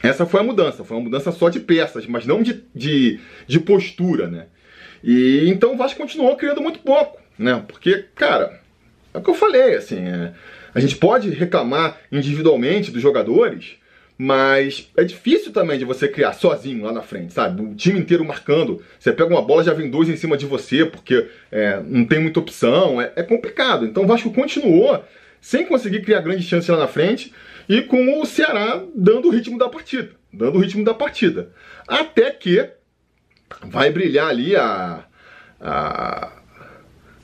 Essa 0.01 0.25
foi 0.25 0.39
a 0.39 0.43
mudança, 0.43 0.83
foi 0.83 0.97
uma 0.97 1.03
mudança 1.03 1.31
só 1.31 1.49
de 1.49 1.59
peças, 1.59 2.07
mas 2.07 2.25
não 2.25 2.41
de, 2.41 2.63
de, 2.73 3.19
de 3.47 3.59
postura, 3.59 4.27
né? 4.27 4.47
E 5.03 5.47
então 5.47 5.73
o 5.73 5.77
Vasco 5.77 5.99
continuou 5.99 6.35
criando 6.35 6.61
muito 6.61 6.79
pouco 6.79 7.22
né? 7.37 7.63
Porque, 7.67 8.05
cara, 8.15 8.59
é 9.13 9.17
o 9.17 9.21
que 9.21 9.29
eu 9.29 9.35
falei, 9.35 9.75
assim, 9.75 9.99
é, 9.99 10.33
a 10.73 10.79
gente 10.79 10.95
pode 10.95 11.29
reclamar 11.29 11.97
individualmente 12.11 12.91
dos 12.91 13.01
jogadores, 13.01 13.77
mas 14.17 14.89
é 14.95 15.03
difícil 15.03 15.51
também 15.51 15.77
de 15.77 15.85
você 15.85 16.07
criar 16.07 16.33
sozinho 16.33 16.85
lá 16.85 16.91
na 16.91 17.01
frente, 17.01 17.33
sabe? 17.33 17.61
O 17.61 17.75
time 17.75 17.99
inteiro 17.99 18.23
marcando. 18.23 18.81
Você 18.99 19.11
pega 19.11 19.29
uma 19.29 19.41
bola, 19.41 19.63
já 19.63 19.73
vem 19.73 19.89
dois 19.89 20.07
em 20.07 20.15
cima 20.15 20.37
de 20.37 20.45
você, 20.45 20.85
porque 20.85 21.27
é, 21.51 21.81
não 21.85 22.05
tem 22.05 22.19
muita 22.19 22.39
opção. 22.39 23.01
É, 23.01 23.11
é, 23.15 23.23
complicado. 23.23 23.85
Então 23.85 24.03
o 24.03 24.07
Vasco 24.07 24.31
continuou 24.31 25.03
sem 25.41 25.65
conseguir 25.65 26.01
criar 26.01 26.21
grandes 26.21 26.45
chances 26.45 26.69
lá 26.69 26.77
na 26.77 26.87
frente 26.87 27.33
e 27.67 27.81
com 27.81 28.21
o 28.21 28.25
Ceará 28.25 28.83
dando 28.95 29.27
o 29.27 29.31
ritmo 29.31 29.57
da 29.57 29.67
partida. 29.67 30.11
Dando 30.31 30.57
o 30.57 30.61
ritmo 30.61 30.83
da 30.83 30.93
partida. 30.93 31.51
Até 31.87 32.31
que 32.31 32.69
vai 33.63 33.91
brilhar 33.91 34.29
ali 34.29 34.55
a, 34.55 35.03
a 35.59 36.31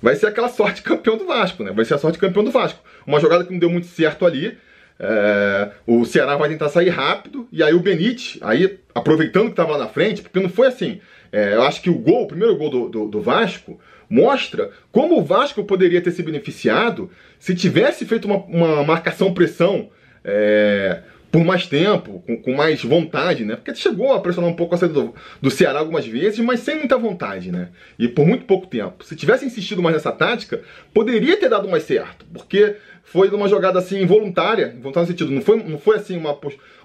vai 0.01 0.15
ser 0.15 0.27
aquela 0.27 0.50
sorte 0.50 0.82
campeão 0.82 1.18
do 1.18 1.25
Vasco, 1.25 1.63
né? 1.63 1.72
Vai 1.72 1.86
ser 1.86 1.96
a 1.96 1.98
sorte 1.98 2.18
campeão 2.18 2.44
do 2.44 2.51
Vasco. 2.51 2.79
Uma 3.06 3.20
jogada 3.20 3.44
que 3.44 3.51
não 3.51 3.60
deu 3.60 3.70
muito 3.70 3.88
certo 3.88 4.25
ali. 4.25 4.58
É, 5.00 5.72
o 5.88 6.03
Ceará 6.06 6.36
vai 6.36 6.50
tentar 6.50 6.70
sair 6.70 6.89
rápido 6.89 7.48
e 7.51 7.63
aí 7.63 7.74
o 7.74 7.79
Benítez, 7.79 8.38
aí 8.41 8.79
aproveitando 8.94 9.46
que 9.46 9.51
estava 9.51 9.72
lá 9.72 9.77
na 9.77 9.88
frente, 9.88 10.22
porque 10.22 10.39
não 10.39 10.50
foi 10.50 10.68
assim. 10.68 11.00
É, 11.32 11.53
eu 11.53 11.63
acho 11.63 11.82
que 11.82 11.89
o 11.89 11.98
gol, 11.98 12.24
o 12.24 12.27
primeiro 12.27 12.58
gol 12.58 12.70
do, 12.70 12.89
do, 12.89 13.08
do, 13.08 13.22
Vasco, 13.22 13.79
mostra 14.10 14.72
como 14.91 15.18
o 15.18 15.24
Vasco 15.24 15.63
poderia 15.63 16.01
ter 16.01 16.12
se 16.12 16.24
beneficiado 16.24 17.10
se 17.38 17.56
tivesse 17.56 18.06
feito 18.06 18.25
uma, 18.25 18.38
uma 18.38 18.84
marcação-pressão 18.84 19.89
é, 20.24 21.01
por 21.31 21.43
mais 21.43 21.67
tempo, 21.67 22.24
com, 22.25 22.38
com, 22.38 22.53
mais 22.53 22.83
vontade, 22.83 23.45
né? 23.45 23.55
Porque 23.55 23.75
chegou 23.75 24.13
a 24.13 24.19
pressionar 24.19 24.50
um 24.50 24.55
pouco 24.55 24.74
a 24.74 24.77
saída 24.77 24.95
do, 24.95 25.13
do, 25.41 25.51
Ceará 25.51 25.79
algumas 25.79 26.05
vezes, 26.05 26.39
mas 26.39 26.62
sem 26.62 26.75
muita 26.75 26.98
vontade, 26.98 27.51
né? 27.51 27.69
E 27.98 28.07
por 28.07 28.25
muito 28.25 28.45
pouco 28.45 28.67
tempo. 28.67 29.03
Se 29.03 29.15
tivesse 29.15 29.45
insistido 29.45 29.81
mais 29.81 29.95
nessa 29.95 30.12
tática, 30.12 30.62
poderia 30.93 31.38
ter 31.38 31.50
dado 31.50 31.69
mais 31.69 31.83
certo, 31.83 32.25
porque 32.33 32.75
foi 33.03 33.29
uma 33.29 33.48
jogada 33.48 33.79
assim 33.79 34.01
involuntária, 34.01 34.75
voltar 34.81 35.01
no 35.01 35.07
sentido, 35.07 35.31
não 35.31 35.41
foi, 35.41 35.62
não 35.63 35.77
foi 35.77 35.98
assim 35.98 36.17
uma, 36.17 36.38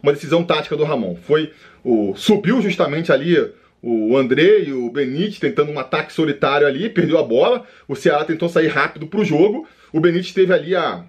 uma 0.03 0.13
decisão 0.13 0.45
tática 0.45 0.77
do 0.77 0.85
Ramon, 0.85 1.17
foi 1.17 1.53
o 1.83 2.15
subiu 2.15 2.61
justamente 2.61 3.13
ali 3.13 3.37
o 3.83 4.17
André 4.17 4.61
e 4.61 4.73
o 4.73 4.91
Benítez 4.91 5.39
tentando 5.39 5.71
um 5.71 5.79
ataque 5.79 6.13
solitário 6.13 6.67
ali, 6.67 6.89
perdeu 6.89 7.19
a 7.19 7.23
bola, 7.23 7.65
o 7.87 7.95
Ceará 7.95 8.25
tentou 8.25 8.49
sair 8.49 8.69
rápido 8.69 9.07
pro 9.07 9.25
jogo, 9.25 9.69
o 9.93 10.01
Benítez 10.01 10.33
teve 10.33 10.55
ali 10.55 10.75
a 10.75 11.05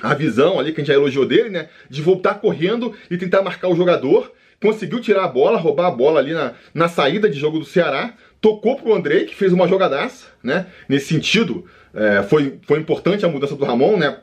a 0.00 0.14
visão 0.14 0.58
ali 0.58 0.72
que 0.72 0.80
a 0.80 0.84
gente 0.84 0.92
já 0.92 0.98
elogiou 0.98 1.26
dele, 1.26 1.50
né? 1.50 1.68
De 1.88 2.02
voltar 2.02 2.34
correndo 2.34 2.94
e 3.10 3.16
tentar 3.16 3.42
marcar 3.42 3.68
o 3.68 3.76
jogador. 3.76 4.32
Conseguiu 4.60 5.00
tirar 5.00 5.24
a 5.24 5.28
bola, 5.28 5.58
roubar 5.58 5.86
a 5.86 5.90
bola 5.90 6.20
ali 6.20 6.32
na, 6.32 6.54
na 6.72 6.88
saída 6.88 7.28
de 7.28 7.38
jogo 7.38 7.58
do 7.58 7.64
Ceará. 7.64 8.14
Tocou 8.40 8.76
pro 8.76 8.94
Andrei, 8.94 9.24
que 9.24 9.34
fez 9.34 9.52
uma 9.52 9.68
jogadaça, 9.68 10.26
né? 10.42 10.66
Nesse 10.88 11.06
sentido, 11.06 11.64
é, 11.94 12.22
foi, 12.22 12.58
foi 12.62 12.78
importante 12.78 13.24
a 13.24 13.28
mudança 13.28 13.56
do 13.56 13.64
Ramon, 13.64 13.96
né? 13.96 14.18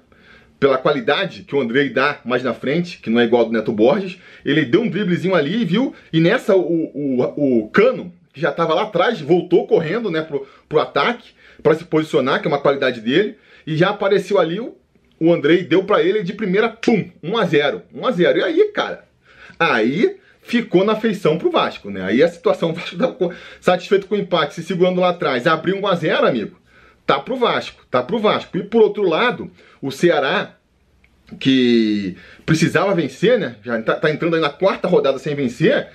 Pela 0.60 0.78
qualidade 0.78 1.42
que 1.42 1.56
o 1.56 1.62
Andrei 1.62 1.90
dá 1.90 2.20
mais 2.24 2.44
na 2.44 2.54
frente, 2.54 3.00
que 3.00 3.10
não 3.10 3.20
é 3.20 3.24
igual 3.24 3.44
ao 3.44 3.48
do 3.48 3.54
Neto 3.54 3.72
Borges. 3.72 4.20
Ele 4.46 4.64
deu 4.66 4.82
um 4.82 4.90
driblezinho 4.90 5.34
ali, 5.34 5.66
viu? 5.66 5.96
E 6.14 6.20
nessa 6.20 6.56
o, 6.56 6.92
o, 6.94 7.62
o 7.64 7.70
Cano, 7.70 8.14
que 8.32 8.40
já 8.40 8.50
estava 8.50 8.74
lá 8.74 8.84
atrás, 8.84 9.20
voltou 9.20 9.66
correndo 9.66 10.12
né, 10.12 10.22
pro, 10.22 10.46
pro 10.70 10.80
ataque, 10.80 11.32
para 11.64 11.74
se 11.76 11.84
posicionar, 11.84 12.42
que 12.42 12.48
é 12.48 12.50
uma 12.50 12.62
qualidade 12.62 13.02
dele, 13.02 13.38
e 13.66 13.76
já 13.76 13.90
apareceu 13.90 14.40
ali 14.40 14.60
o, 14.60 14.76
o 15.22 15.32
Andrei, 15.32 15.64
deu 15.64 15.84
para 15.84 16.02
ele 16.02 16.24
de 16.24 16.34
primeira, 16.34 16.68
pum, 16.68 17.08
1 17.22 17.38
a 17.38 17.46
0 17.46 17.84
1 17.94 18.08
a 18.08 18.12
0 18.12 18.40
E 18.40 18.44
aí, 18.44 18.72
cara, 18.74 19.06
aí 19.60 20.18
ficou 20.42 20.84
na 20.84 20.96
feição 20.96 21.38
pro 21.38 21.52
Vasco, 21.52 21.92
né? 21.92 22.02
Aí 22.02 22.24
a 22.24 22.28
situação, 22.28 22.72
o 22.72 22.74
Vasco 22.74 22.98
tava 22.98 23.36
satisfeito 23.60 24.08
com 24.08 24.16
o 24.16 24.18
empate, 24.18 24.56
se 24.56 24.64
segurando 24.64 25.00
lá 25.00 25.10
atrás, 25.10 25.46
abriu 25.46 25.78
1 25.78 25.88
a 25.88 25.96
0 25.96 26.26
amigo, 26.26 26.60
tá 27.06 27.20
pro 27.20 27.36
Vasco, 27.36 27.86
tá 27.92 28.02
pro 28.02 28.18
Vasco. 28.18 28.58
E 28.58 28.64
por 28.64 28.82
outro 28.82 29.04
lado, 29.08 29.52
o 29.80 29.92
Ceará, 29.92 30.56
que 31.40 32.18
precisava 32.44 32.96
vencer, 32.96 33.38
né? 33.38 33.58
Já 33.64 33.80
tá, 33.80 33.94
tá 33.94 34.10
entrando 34.10 34.36
aí 34.36 34.42
na 34.42 34.50
quarta 34.50 34.88
rodada 34.88 35.20
sem 35.20 35.36
vencer, 35.36 35.88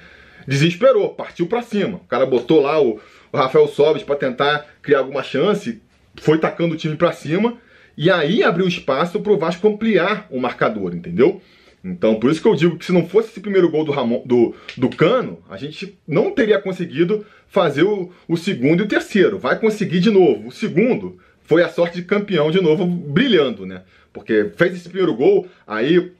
desesperou, 0.46 1.14
partiu 1.14 1.48
para 1.48 1.62
cima. 1.62 1.96
O 1.96 2.06
cara 2.06 2.24
botou 2.24 2.62
lá 2.62 2.80
o, 2.80 3.00
o 3.32 3.36
Rafael 3.36 3.66
Sobes 3.66 4.04
para 4.04 4.14
tentar 4.14 4.66
criar 4.80 5.00
alguma 5.00 5.24
chance, 5.24 5.82
foi 6.14 6.38
tacando 6.38 6.74
o 6.74 6.78
time 6.78 6.94
para 6.94 7.10
cima 7.10 7.58
e 7.96 8.10
aí 8.10 8.42
abriu 8.42 8.66
espaço 8.68 9.20
pro 9.20 9.38
Vasco 9.38 9.66
ampliar 9.66 10.26
o 10.30 10.40
marcador, 10.40 10.94
entendeu? 10.94 11.40
Então, 11.82 12.18
por 12.18 12.30
isso 12.30 12.42
que 12.42 12.48
eu 12.48 12.54
digo 12.54 12.76
que 12.76 12.84
se 12.84 12.92
não 12.92 13.06
fosse 13.06 13.28
esse 13.30 13.40
primeiro 13.40 13.70
gol 13.70 13.84
do, 13.84 13.92
Ramon, 13.92 14.22
do, 14.26 14.54
do 14.76 14.88
Cano, 14.88 15.38
a 15.48 15.56
gente 15.56 15.96
não 16.06 16.32
teria 16.32 16.60
conseguido 16.60 17.24
fazer 17.46 17.84
o, 17.84 18.10
o 18.26 18.36
segundo 18.36 18.82
e 18.82 18.86
o 18.86 18.88
terceiro. 18.88 19.38
Vai 19.38 19.58
conseguir 19.58 20.00
de 20.00 20.10
novo. 20.10 20.48
O 20.48 20.52
segundo 20.52 21.18
foi 21.42 21.62
a 21.62 21.68
sorte 21.68 21.96
de 21.96 22.02
campeão 22.04 22.50
de 22.50 22.60
novo, 22.60 22.84
brilhando, 22.84 23.64
né? 23.64 23.82
Porque 24.12 24.50
fez 24.56 24.74
esse 24.74 24.88
primeiro 24.88 25.14
gol, 25.14 25.46
aí 25.64 26.12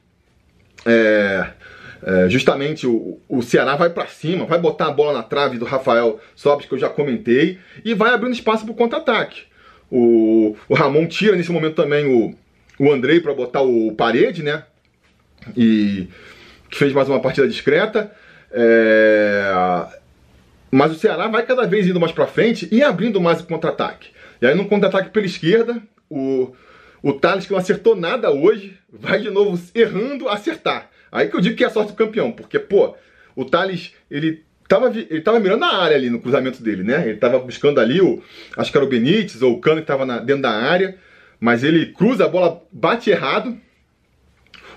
é, 0.85 1.47
é, 2.03 2.29
justamente 2.29 2.87
o, 2.87 3.19
o 3.27 3.41
Ceará 3.41 3.75
vai 3.75 3.89
para 3.89 4.07
cima, 4.07 4.45
vai 4.45 4.59
botar 4.59 4.87
a 4.87 4.91
bola 4.91 5.13
na 5.13 5.23
trave 5.23 5.57
do 5.57 5.65
Rafael 5.65 6.19
Sobis, 6.33 6.65
que 6.65 6.73
eu 6.73 6.79
já 6.79 6.89
comentei, 6.89 7.59
e 7.83 7.93
vai 7.93 8.13
abrindo 8.13 8.33
espaço 8.33 8.63
para 8.63 8.71
o 8.71 8.75
contra-ataque. 8.75 9.41
O, 9.89 10.55
o 10.67 10.73
Ramon 10.73 11.07
tira 11.07 11.35
nesse 11.35 11.51
momento 11.51 11.75
também 11.75 12.05
o, 12.05 12.35
o 12.79 12.91
Andrei 12.91 13.19
para 13.19 13.33
botar 13.33 13.61
o 13.61 13.93
parede, 13.93 14.43
né? 14.43 14.63
e 15.55 16.07
que 16.69 16.77
fez 16.77 16.91
mais 16.93 17.07
uma 17.07 17.19
partida 17.19 17.47
discreta. 17.47 18.11
É... 18.51 19.51
Mas 20.71 20.91
o 20.91 20.95
Ceará 20.95 21.27
vai 21.27 21.45
cada 21.45 21.65
vez 21.65 21.87
indo 21.87 21.99
mais 21.99 22.11
para 22.11 22.27
frente 22.27 22.67
e 22.71 22.83
abrindo 22.83 23.21
mais 23.21 23.39
o 23.39 23.45
contra-ataque. 23.45 24.09
E 24.41 24.45
aí 24.45 24.55
no 24.55 24.67
contra-ataque 24.67 25.11
pela 25.11 25.25
esquerda, 25.25 25.81
o, 26.09 26.53
o 27.01 27.13
Thales, 27.13 27.45
que 27.45 27.51
não 27.51 27.59
acertou 27.59 27.95
nada 27.95 28.31
hoje, 28.31 28.77
vai 28.91 29.19
de 29.19 29.29
novo 29.29 29.59
errando 29.73 30.27
acertar. 30.27 30.89
Aí 31.11 31.29
que 31.29 31.35
eu 31.35 31.41
digo 31.41 31.55
que 31.55 31.63
é 31.63 31.67
a 31.67 31.69
sorte 31.69 31.93
do 31.93 31.95
campeão, 31.95 32.31
porque, 32.31 32.59
pô, 32.59 32.95
o 33.35 33.45
Thales, 33.45 33.93
ele 34.11 34.43
tava, 34.67 34.87
ele 34.95 35.21
tava 35.21 35.39
mirando 35.39 35.63
a 35.63 35.77
área 35.77 35.95
ali 35.95 36.09
no 36.09 36.19
cruzamento 36.19 36.61
dele, 36.61 36.83
né? 36.83 37.07
Ele 37.07 37.17
tava 37.17 37.39
buscando 37.39 37.79
ali 37.79 38.01
o, 38.01 38.21
acho 38.55 38.71
que 38.71 38.77
era 38.77 38.85
o 38.85 38.89
Benítez 38.89 39.41
ou 39.41 39.53
o 39.53 39.59
Cano 39.59 39.81
que 39.81 39.87
tava 39.87 40.05
na, 40.05 40.19
dentro 40.19 40.43
da 40.43 40.51
área, 40.51 40.97
mas 41.39 41.63
ele 41.63 41.87
cruza 41.87 42.25
a 42.25 42.27
bola, 42.27 42.61
bate 42.71 43.09
errado, 43.09 43.57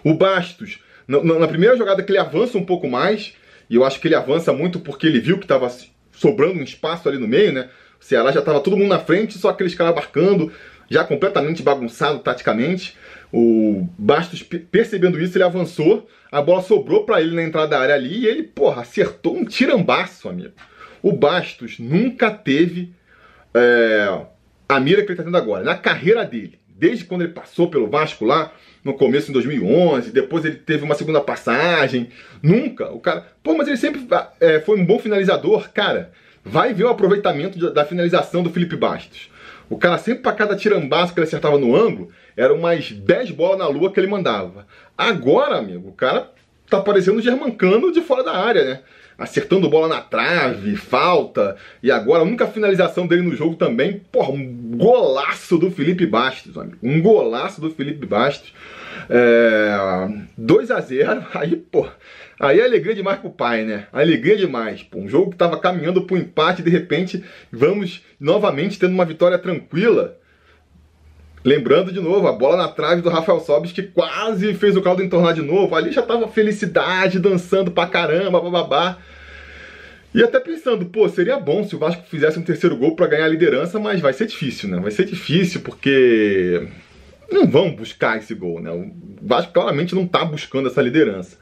o 0.04 0.14
Bastos, 0.14 0.78
na, 1.06 1.22
na, 1.22 1.48
primeira 1.48 1.76
jogada 1.76 2.02
que 2.02 2.10
ele 2.10 2.18
avança 2.18 2.56
um 2.56 2.64
pouco 2.64 2.88
mais, 2.88 3.34
e 3.68 3.74
eu 3.74 3.84
acho 3.84 4.00
que 4.00 4.08
ele 4.08 4.14
avança 4.14 4.52
muito 4.52 4.80
porque 4.80 5.06
ele 5.06 5.20
viu 5.20 5.38
que 5.38 5.44
estava 5.44 5.70
sobrando 6.12 6.58
um 6.58 6.62
espaço 6.62 7.08
ali 7.08 7.18
no 7.18 7.28
meio, 7.28 7.52
né? 7.52 7.68
O 8.00 8.04
Ceará 8.04 8.30
já 8.32 8.40
estava 8.40 8.60
todo 8.60 8.76
mundo 8.76 8.88
na 8.88 8.98
frente, 8.98 9.38
só 9.38 9.50
aqueles 9.50 9.74
caras 9.74 9.94
marcando, 9.94 10.52
já 10.88 11.04
completamente 11.04 11.62
bagunçado 11.62 12.18
taticamente. 12.18 12.96
O 13.32 13.88
Bastos, 13.96 14.42
percebendo 14.42 15.20
isso, 15.20 15.36
ele 15.36 15.44
avançou, 15.44 16.08
a 16.30 16.42
bola 16.42 16.62
sobrou 16.62 17.04
para 17.04 17.20
ele 17.20 17.34
na 17.34 17.42
entrada 17.42 17.68
da 17.68 17.80
área 17.80 17.94
ali 17.94 18.20
e 18.20 18.26
ele, 18.26 18.42
porra, 18.42 18.82
acertou 18.82 19.36
um 19.36 19.44
tirambaço, 19.44 20.28
amigo. 20.28 20.52
O 21.02 21.12
Bastos 21.12 21.78
nunca 21.78 22.30
teve 22.30 22.92
é, 23.54 24.20
a 24.68 24.80
mira 24.80 25.02
que 25.02 25.08
ele 25.08 25.12
está 25.12 25.24
tendo 25.24 25.36
agora, 25.36 25.64
na 25.64 25.76
carreira 25.76 26.24
dele. 26.24 26.58
Desde 26.68 27.04
quando 27.04 27.22
ele 27.22 27.32
passou 27.32 27.68
pelo 27.68 27.88
Vasco 27.88 28.24
lá, 28.24 28.52
no 28.82 28.94
começo 28.94 29.30
em 29.30 29.34
2011, 29.34 30.10
depois 30.10 30.44
ele 30.44 30.56
teve 30.56 30.84
uma 30.84 30.94
segunda 30.94 31.20
passagem. 31.20 32.08
Nunca. 32.42 32.90
O 32.90 32.98
cara. 32.98 33.26
Pô, 33.42 33.54
mas 33.54 33.68
ele 33.68 33.76
sempre 33.76 34.06
é, 34.40 34.60
foi 34.60 34.78
um 34.78 34.86
bom 34.86 34.98
finalizador. 34.98 35.70
Cara, 35.72 36.10
vai 36.44 36.72
ver 36.72 36.84
o 36.84 36.88
aproveitamento 36.88 37.72
da 37.72 37.84
finalização 37.84 38.42
do 38.42 38.50
Felipe 38.50 38.76
Bastos. 38.76 39.30
O 39.68 39.76
cara 39.76 39.98
sempre 39.98 40.22
para 40.22 40.32
cada 40.32 40.56
tirambaço 40.56 41.12
que 41.12 41.20
ele 41.20 41.26
acertava 41.26 41.58
no 41.58 41.76
ângulo, 41.76 42.10
eram 42.40 42.56
umas 42.56 42.90
10 42.90 43.30
bolas 43.32 43.58
na 43.58 43.68
lua 43.68 43.92
que 43.92 44.00
ele 44.00 44.06
mandava. 44.06 44.66
Agora, 44.96 45.56
amigo, 45.56 45.88
o 45.88 45.92
cara 45.92 46.30
tá 46.68 46.80
parecendo 46.80 47.18
o 47.18 47.22
Germancano 47.22 47.92
de 47.92 48.00
fora 48.00 48.22
da 48.22 48.32
área, 48.32 48.64
né? 48.64 48.80
acertando 49.20 49.68
bola 49.68 49.86
na 49.86 50.00
trave, 50.00 50.74
falta. 50.76 51.54
E 51.82 51.90
agora 51.90 52.20
a 52.20 52.24
única 52.24 52.46
finalização 52.46 53.06
dele 53.06 53.20
no 53.20 53.36
jogo 53.36 53.54
também, 53.54 54.00
porra, 54.10 54.32
um 54.32 54.78
golaço 54.78 55.58
do 55.58 55.70
Felipe 55.70 56.06
Bastos, 56.06 56.56
amigo. 56.56 56.78
Um 56.82 57.02
golaço 57.02 57.60
do 57.60 57.70
Felipe 57.70 58.06
Bastos. 58.06 58.54
É, 59.10 59.76
2 60.38 60.70
a 60.70 60.80
0 60.80 61.26
aí, 61.34 61.54
pô, 61.54 61.86
aí 62.38 62.60
é 62.60 62.64
alegria 62.64 62.94
demais 62.94 63.20
pro 63.20 63.30
pai, 63.30 63.64
né? 63.64 63.86
Alegria 63.92 64.36
demais, 64.36 64.82
pô, 64.82 64.98
um 64.98 65.08
jogo 65.08 65.32
que 65.32 65.36
tava 65.36 65.58
caminhando 65.58 66.02
pro 66.02 66.16
empate, 66.16 66.62
de 66.62 66.70
repente 66.70 67.22
vamos 67.52 68.02
novamente 68.18 68.78
tendo 68.78 68.94
uma 68.94 69.04
vitória 69.04 69.38
tranquila. 69.38 70.18
Lembrando 71.42 71.90
de 71.90 72.00
novo, 72.00 72.26
a 72.28 72.32
bola 72.32 72.56
na 72.56 72.68
trave 72.68 73.00
do 73.00 73.08
Rafael 73.08 73.40
Sobis 73.40 73.72
que 73.72 73.82
quase 73.82 74.52
fez 74.54 74.76
o 74.76 74.82
caldo 74.82 75.02
entornar 75.02 75.32
de 75.32 75.40
novo. 75.40 75.74
Ali 75.74 75.90
já 75.90 76.02
tava 76.02 76.28
felicidade, 76.28 77.18
dançando 77.18 77.70
pra 77.70 77.86
caramba, 77.86 78.40
bababá. 78.40 78.98
E 80.14 80.22
até 80.22 80.38
pensando, 80.38 80.84
pô, 80.86 81.08
seria 81.08 81.38
bom 81.38 81.64
se 81.64 81.74
o 81.74 81.78
Vasco 81.78 82.02
fizesse 82.08 82.38
um 82.38 82.42
terceiro 82.42 82.76
gol 82.76 82.94
para 82.94 83.06
ganhar 83.06 83.24
a 83.24 83.28
liderança, 83.28 83.78
mas 83.78 84.00
vai 84.00 84.12
ser 84.12 84.26
difícil, 84.26 84.68
né? 84.68 84.80
Vai 84.80 84.90
ser 84.90 85.06
difícil 85.06 85.60
porque 85.60 86.68
não 87.30 87.46
vão 87.46 87.70
buscar 87.70 88.18
esse 88.18 88.34
gol, 88.34 88.60
né? 88.60 88.70
O 88.70 88.92
Vasco 89.22 89.52
claramente 89.52 89.94
não 89.94 90.06
tá 90.06 90.24
buscando 90.24 90.68
essa 90.68 90.82
liderança. 90.82 91.38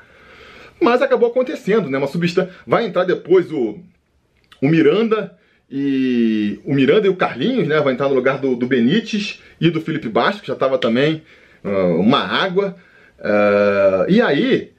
Mas 0.81 1.03
acabou 1.03 1.31
acontecendo, 1.31 1.91
né? 1.91 1.99
Uma 1.99 2.07
substância. 2.07 2.55
Vai 2.67 2.85
entrar 2.87 3.05
depois 3.05 3.51
o, 3.51 3.81
o 4.63 4.69
Miranda 4.69 5.37
e 5.71 6.61
o 6.65 6.73
Miranda 6.73 7.07
e 7.07 7.11
o 7.11 7.17
Carlinhos, 7.17 7.69
né? 7.69 7.79
Vai 7.81 7.93
entrar 7.93 8.09
no 8.09 8.15
lugar 8.15 8.39
do, 8.39 8.57
do 8.57 8.67
Benítez 8.67 9.43
e 9.61 9.71
do 9.71 9.81
Felipe 9.81 10.09
Bastos, 10.09 10.41
que 10.41 10.47
já 10.47 10.55
estava 10.55 10.79
também 10.79 11.23
uh, 11.63 12.01
uma 12.01 12.21
água. 12.21 12.77
Uh, 13.19 14.11
e 14.11 14.21
aí, 14.21 14.73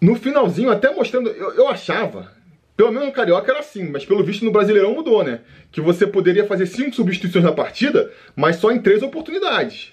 no 0.00 0.16
finalzinho, 0.16 0.70
até 0.70 0.92
mostrando, 0.92 1.30
eu, 1.30 1.54
eu 1.54 1.68
achava, 1.68 2.32
pelo 2.76 2.90
menos 2.90 3.06
no 3.06 3.12
Carioca 3.12 3.50
era 3.50 3.60
assim, 3.60 3.88
mas 3.88 4.04
pelo 4.04 4.24
visto 4.24 4.44
no 4.44 4.50
Brasileirão 4.50 4.94
mudou, 4.94 5.22
né? 5.22 5.40
Que 5.70 5.80
você 5.80 6.06
poderia 6.06 6.44
fazer 6.46 6.66
cinco 6.66 6.96
substituições 6.96 7.44
na 7.44 7.52
partida, 7.52 8.10
mas 8.34 8.56
só 8.56 8.72
em 8.72 8.80
três 8.80 9.02
oportunidades. 9.02 9.92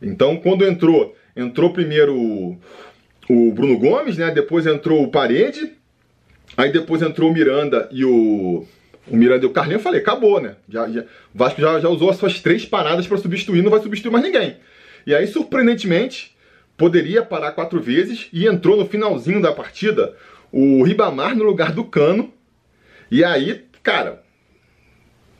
Então, 0.00 0.36
quando 0.36 0.64
entrou, 0.64 1.16
entrou 1.34 1.72
primeiro 1.72 2.16
o, 2.16 2.58
o 3.28 3.52
Bruno 3.52 3.76
Gomes, 3.76 4.16
né? 4.16 4.30
Depois 4.30 4.66
entrou 4.66 5.02
o 5.02 5.10
Parede, 5.10 5.72
aí 6.56 6.70
depois 6.70 7.02
entrou 7.02 7.28
o 7.28 7.34
Miranda 7.34 7.88
e 7.90 8.04
o 8.04 8.64
o 9.08 9.16
Miranda 9.16 9.44
e 9.44 9.48
o 9.48 9.52
Carlinhos, 9.52 9.80
eu 9.80 9.84
falei, 9.84 10.00
acabou, 10.00 10.40
né? 10.40 10.56
Já, 10.68 10.88
já, 10.88 11.02
o 11.02 11.06
Vasco 11.34 11.60
já, 11.60 11.80
já 11.80 11.88
usou 11.88 12.10
as 12.10 12.16
suas 12.16 12.40
três 12.40 12.64
paradas 12.64 13.06
para 13.06 13.18
substituir, 13.18 13.62
não 13.62 13.70
vai 13.70 13.80
substituir 13.80 14.10
mais 14.10 14.24
ninguém. 14.24 14.56
E 15.06 15.14
aí, 15.14 15.26
surpreendentemente, 15.26 16.36
poderia 16.76 17.22
parar 17.22 17.52
quatro 17.52 17.80
vezes 17.80 18.28
e 18.32 18.46
entrou 18.46 18.76
no 18.76 18.86
finalzinho 18.86 19.40
da 19.40 19.52
partida 19.52 20.14
o 20.52 20.82
Ribamar 20.82 21.36
no 21.36 21.44
lugar 21.44 21.72
do 21.72 21.84
Cano. 21.84 22.32
E 23.10 23.24
aí, 23.24 23.64
cara, 23.82 24.22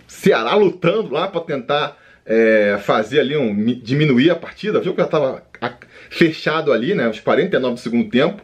Ceará 0.06 0.54
lutando 0.54 1.12
lá 1.12 1.28
para 1.28 1.40
tentar 1.40 1.96
é, 2.26 2.78
fazer 2.82 3.20
ali 3.20 3.36
um 3.36 3.54
diminuir 3.80 4.30
a 4.30 4.36
partida, 4.36 4.80
viu 4.80 4.92
que 4.92 5.00
já 5.00 5.06
estava 5.06 5.42
fechado 6.10 6.72
ali, 6.72 6.94
né? 6.94 7.08
Os 7.08 7.20
49 7.20 7.74
do 7.74 7.80
segundo 7.80 8.10
tempo. 8.10 8.42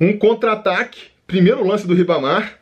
Um 0.00 0.16
contra-ataque, 0.16 1.08
primeiro 1.26 1.66
lance 1.66 1.86
do 1.86 1.94
Ribamar 1.94 2.57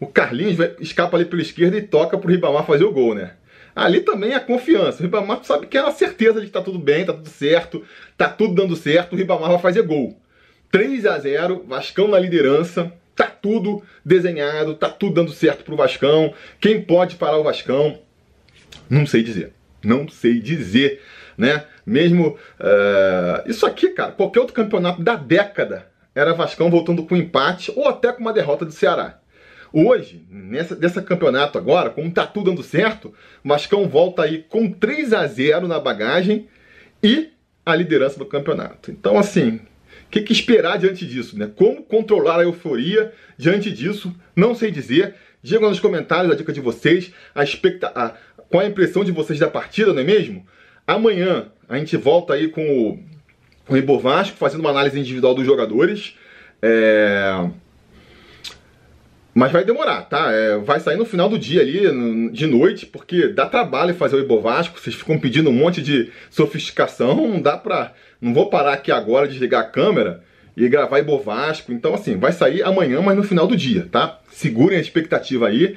o 0.00 0.06
Carlinhos 0.06 0.56
escapa 0.80 1.16
ali 1.16 1.26
pela 1.26 1.42
esquerda 1.42 1.76
e 1.76 1.82
toca 1.82 2.16
pro 2.16 2.30
Ribamar 2.30 2.64
fazer 2.64 2.84
o 2.84 2.92
gol, 2.92 3.14
né? 3.14 3.34
Ali 3.76 4.00
também 4.00 4.32
é 4.32 4.40
confiança. 4.40 4.98
O 4.98 5.02
Ribamar 5.02 5.44
sabe 5.44 5.66
que 5.66 5.76
é 5.76 5.80
a 5.80 5.92
certeza 5.92 6.40
de 6.40 6.46
que 6.46 6.52
tá 6.52 6.62
tudo 6.62 6.78
bem, 6.78 7.04
tá 7.04 7.12
tudo 7.12 7.28
certo, 7.28 7.84
tá 8.16 8.28
tudo 8.28 8.54
dando 8.54 8.74
certo, 8.74 9.12
o 9.12 9.16
Ribamar 9.16 9.50
vai 9.50 9.58
fazer 9.58 9.82
gol. 9.82 10.18
3 10.72 11.04
a 11.04 11.18
0 11.18 11.64
Vascão 11.68 12.08
na 12.08 12.18
liderança, 12.18 12.92
tá 13.14 13.26
tudo 13.26 13.82
desenhado, 14.04 14.74
tá 14.74 14.88
tudo 14.88 15.14
dando 15.14 15.32
certo 15.32 15.64
pro 15.64 15.76
Vascão. 15.76 16.32
Quem 16.58 16.80
pode 16.80 17.16
parar 17.16 17.36
o 17.36 17.44
Vascão? 17.44 17.98
Não 18.88 19.06
sei 19.06 19.22
dizer. 19.22 19.52
Não 19.84 20.08
sei 20.08 20.40
dizer, 20.40 21.02
né? 21.36 21.64
Mesmo. 21.84 22.38
Uh, 22.58 23.48
isso 23.48 23.66
aqui, 23.66 23.90
cara, 23.90 24.12
qualquer 24.12 24.40
outro 24.40 24.54
campeonato 24.54 25.02
da 25.02 25.16
década 25.16 25.86
era 26.14 26.34
Vascão 26.34 26.70
voltando 26.70 27.04
com 27.04 27.16
empate 27.16 27.72
ou 27.76 27.88
até 27.88 28.12
com 28.12 28.20
uma 28.20 28.32
derrota 28.32 28.64
do 28.64 28.72
Ceará. 28.72 29.19
Hoje, 29.72 30.24
nessa, 30.28 30.74
nessa 30.74 31.00
campeonato 31.00 31.56
agora, 31.56 31.90
como 31.90 32.10
tá 32.10 32.26
tudo 32.26 32.50
dando 32.50 32.62
certo, 32.62 33.14
o 33.44 33.48
Vascão 33.48 33.88
volta 33.88 34.22
aí 34.22 34.44
com 34.48 34.70
3 34.70 35.12
a 35.12 35.26
0 35.26 35.68
na 35.68 35.78
bagagem 35.78 36.48
e 37.02 37.30
a 37.64 37.74
liderança 37.74 38.18
do 38.18 38.26
campeonato. 38.26 38.90
Então, 38.90 39.18
assim, 39.18 39.60
o 40.06 40.10
que, 40.10 40.22
que, 40.22 40.32
esperar 40.32 40.78
diante 40.78 41.06
disso, 41.06 41.38
né? 41.38 41.48
Como 41.54 41.82
controlar 41.82 42.40
a 42.40 42.42
euforia 42.42 43.12
diante 43.38 43.70
disso? 43.70 44.14
Não 44.34 44.54
sei 44.54 44.70
dizer. 44.70 45.14
Digam 45.42 45.70
nos 45.70 45.80
comentários 45.80 46.30
a 46.30 46.36
dica 46.36 46.52
de 46.52 46.60
vocês, 46.60 47.14
a 47.34 47.42
expecta 47.42 47.90
a, 47.94 48.14
qual 48.50 48.62
a 48.62 48.66
impressão 48.66 49.04
de 49.04 49.12
vocês 49.12 49.38
da 49.38 49.48
partida, 49.48 49.92
não 49.92 50.02
é 50.02 50.04
mesmo? 50.04 50.44
Amanhã 50.86 51.46
a 51.68 51.78
gente 51.78 51.96
volta 51.96 52.34
aí 52.34 52.48
com 52.48 52.60
o, 52.60 52.98
com 53.64 53.74
o 53.74 53.76
Ibo 53.76 53.98
Vasco, 53.98 54.36
fazendo 54.36 54.60
uma 54.60 54.70
análise 54.70 54.98
individual 54.98 55.34
dos 55.34 55.46
jogadores. 55.46 56.14
É... 56.60 57.48
Mas 59.32 59.52
vai 59.52 59.64
demorar, 59.64 60.02
tá? 60.02 60.32
É, 60.32 60.58
vai 60.58 60.80
sair 60.80 60.96
no 60.96 61.04
final 61.04 61.28
do 61.28 61.38
dia 61.38 61.60
ali, 61.60 62.30
de 62.32 62.46
noite, 62.46 62.84
porque 62.84 63.28
dá 63.28 63.46
trabalho 63.46 63.94
fazer 63.94 64.16
o 64.16 64.20
Ibo 64.20 64.40
Vasco. 64.40 64.78
Vocês 64.78 64.96
ficam 64.96 65.18
pedindo 65.18 65.50
um 65.50 65.52
monte 65.52 65.80
de 65.80 66.10
sofisticação, 66.30 67.14
não 67.14 67.40
dá 67.40 67.56
pra. 67.56 67.92
Não 68.20 68.34
vou 68.34 68.50
parar 68.50 68.72
aqui 68.72 68.90
agora, 68.90 69.28
desligar 69.28 69.60
a 69.62 69.68
câmera 69.68 70.22
e 70.56 70.68
gravar 70.68 70.98
Ibo 70.98 71.18
Vasco. 71.20 71.72
Então, 71.72 71.94
assim, 71.94 72.16
vai 72.16 72.32
sair 72.32 72.62
amanhã, 72.62 73.00
mas 73.00 73.16
no 73.16 73.22
final 73.22 73.46
do 73.46 73.56
dia, 73.56 73.88
tá? 73.90 74.18
Segurem 74.30 74.78
a 74.78 74.80
expectativa 74.80 75.46
aí. 75.46 75.76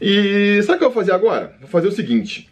E 0.00 0.62
sabe 0.62 0.76
o 0.76 0.78
que 0.78 0.84
eu 0.84 0.90
vou 0.90 1.02
fazer 1.02 1.12
agora? 1.12 1.54
Vou 1.60 1.68
fazer 1.68 1.88
o 1.88 1.92
seguinte. 1.92 2.48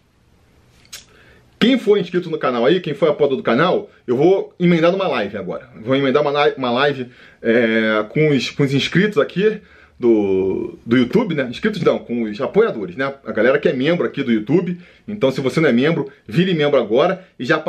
Quem 1.60 1.78
for 1.78 1.98
inscrito 1.98 2.30
no 2.30 2.38
canal 2.38 2.64
aí, 2.64 2.80
quem 2.80 2.94
for 2.94 3.10
apoiador 3.10 3.36
do 3.36 3.42
canal, 3.42 3.90
eu 4.06 4.16
vou 4.16 4.54
emendar 4.58 4.90
numa 4.90 5.06
live 5.06 5.36
agora. 5.36 5.68
Vou 5.80 5.94
emendar 5.94 6.22
uma, 6.22 6.46
uma 6.54 6.70
live 6.70 7.08
é, 7.42 8.04
com, 8.08 8.30
os, 8.30 8.50
com 8.50 8.62
os 8.62 8.74
inscritos 8.74 9.18
aqui 9.18 9.60
do, 10.00 10.78
do 10.86 10.96
YouTube, 10.96 11.34
né? 11.34 11.46
Inscritos 11.50 11.82
não, 11.82 11.98
com 11.98 12.22
os 12.22 12.40
apoiadores, 12.40 12.96
né? 12.96 13.12
A 13.22 13.32
galera 13.32 13.58
que 13.58 13.68
é 13.68 13.72
membro 13.74 14.06
aqui 14.06 14.22
do 14.22 14.32
YouTube. 14.32 14.80
Então, 15.06 15.30
se 15.30 15.42
você 15.42 15.60
não 15.60 15.68
é 15.68 15.72
membro, 15.72 16.10
vire 16.26 16.54
membro 16.54 16.80
agora 16.80 17.22
e 17.38 17.44
já 17.44 17.62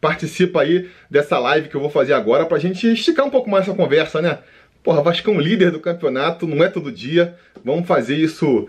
participa, 0.00 0.62
aí 0.62 0.88
dessa 1.10 1.38
live 1.38 1.68
que 1.68 1.74
eu 1.74 1.80
vou 1.80 1.90
fazer 1.90 2.14
agora 2.14 2.46
pra 2.46 2.58
gente 2.58 2.90
esticar 2.90 3.26
um 3.26 3.30
pouco 3.30 3.50
mais 3.50 3.68
essa 3.68 3.76
conversa, 3.76 4.22
né? 4.22 4.38
Porra, 4.82 5.02
Vascão 5.02 5.38
líder 5.38 5.70
do 5.70 5.78
campeonato, 5.78 6.46
não 6.46 6.64
é 6.64 6.68
todo 6.70 6.90
dia. 6.90 7.34
Vamos 7.62 7.86
fazer 7.86 8.16
isso 8.16 8.66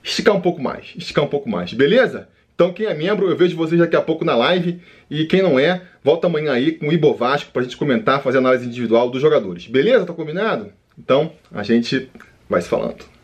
esticar 0.00 0.36
um 0.36 0.40
pouco 0.40 0.62
mais, 0.62 0.94
esticar 0.96 1.24
um 1.24 1.28
pouco 1.28 1.50
mais, 1.50 1.72
beleza? 1.72 2.28
Então 2.54 2.72
quem 2.72 2.86
é 2.86 2.94
membro, 2.94 3.28
eu 3.28 3.36
vejo 3.36 3.56
vocês 3.56 3.80
daqui 3.80 3.96
a 3.96 4.00
pouco 4.00 4.24
na 4.24 4.36
live. 4.36 4.80
E 5.10 5.24
quem 5.24 5.42
não 5.42 5.58
é, 5.58 5.82
volta 6.04 6.28
amanhã 6.28 6.52
aí 6.52 6.70
com 6.70 6.86
o 6.86 6.92
Ibo 6.92 7.12
Vasco 7.12 7.50
pra 7.50 7.62
gente 7.62 7.76
comentar, 7.76 8.22
fazer 8.22 8.38
análise 8.38 8.66
individual 8.66 9.10
dos 9.10 9.20
jogadores. 9.20 9.66
Beleza? 9.66 10.06
Tá 10.06 10.12
combinado? 10.12 10.70
Então, 10.96 11.32
a 11.52 11.62
gente 11.64 12.08
vai 12.48 12.62
se 12.62 12.68
falando. 12.68 13.15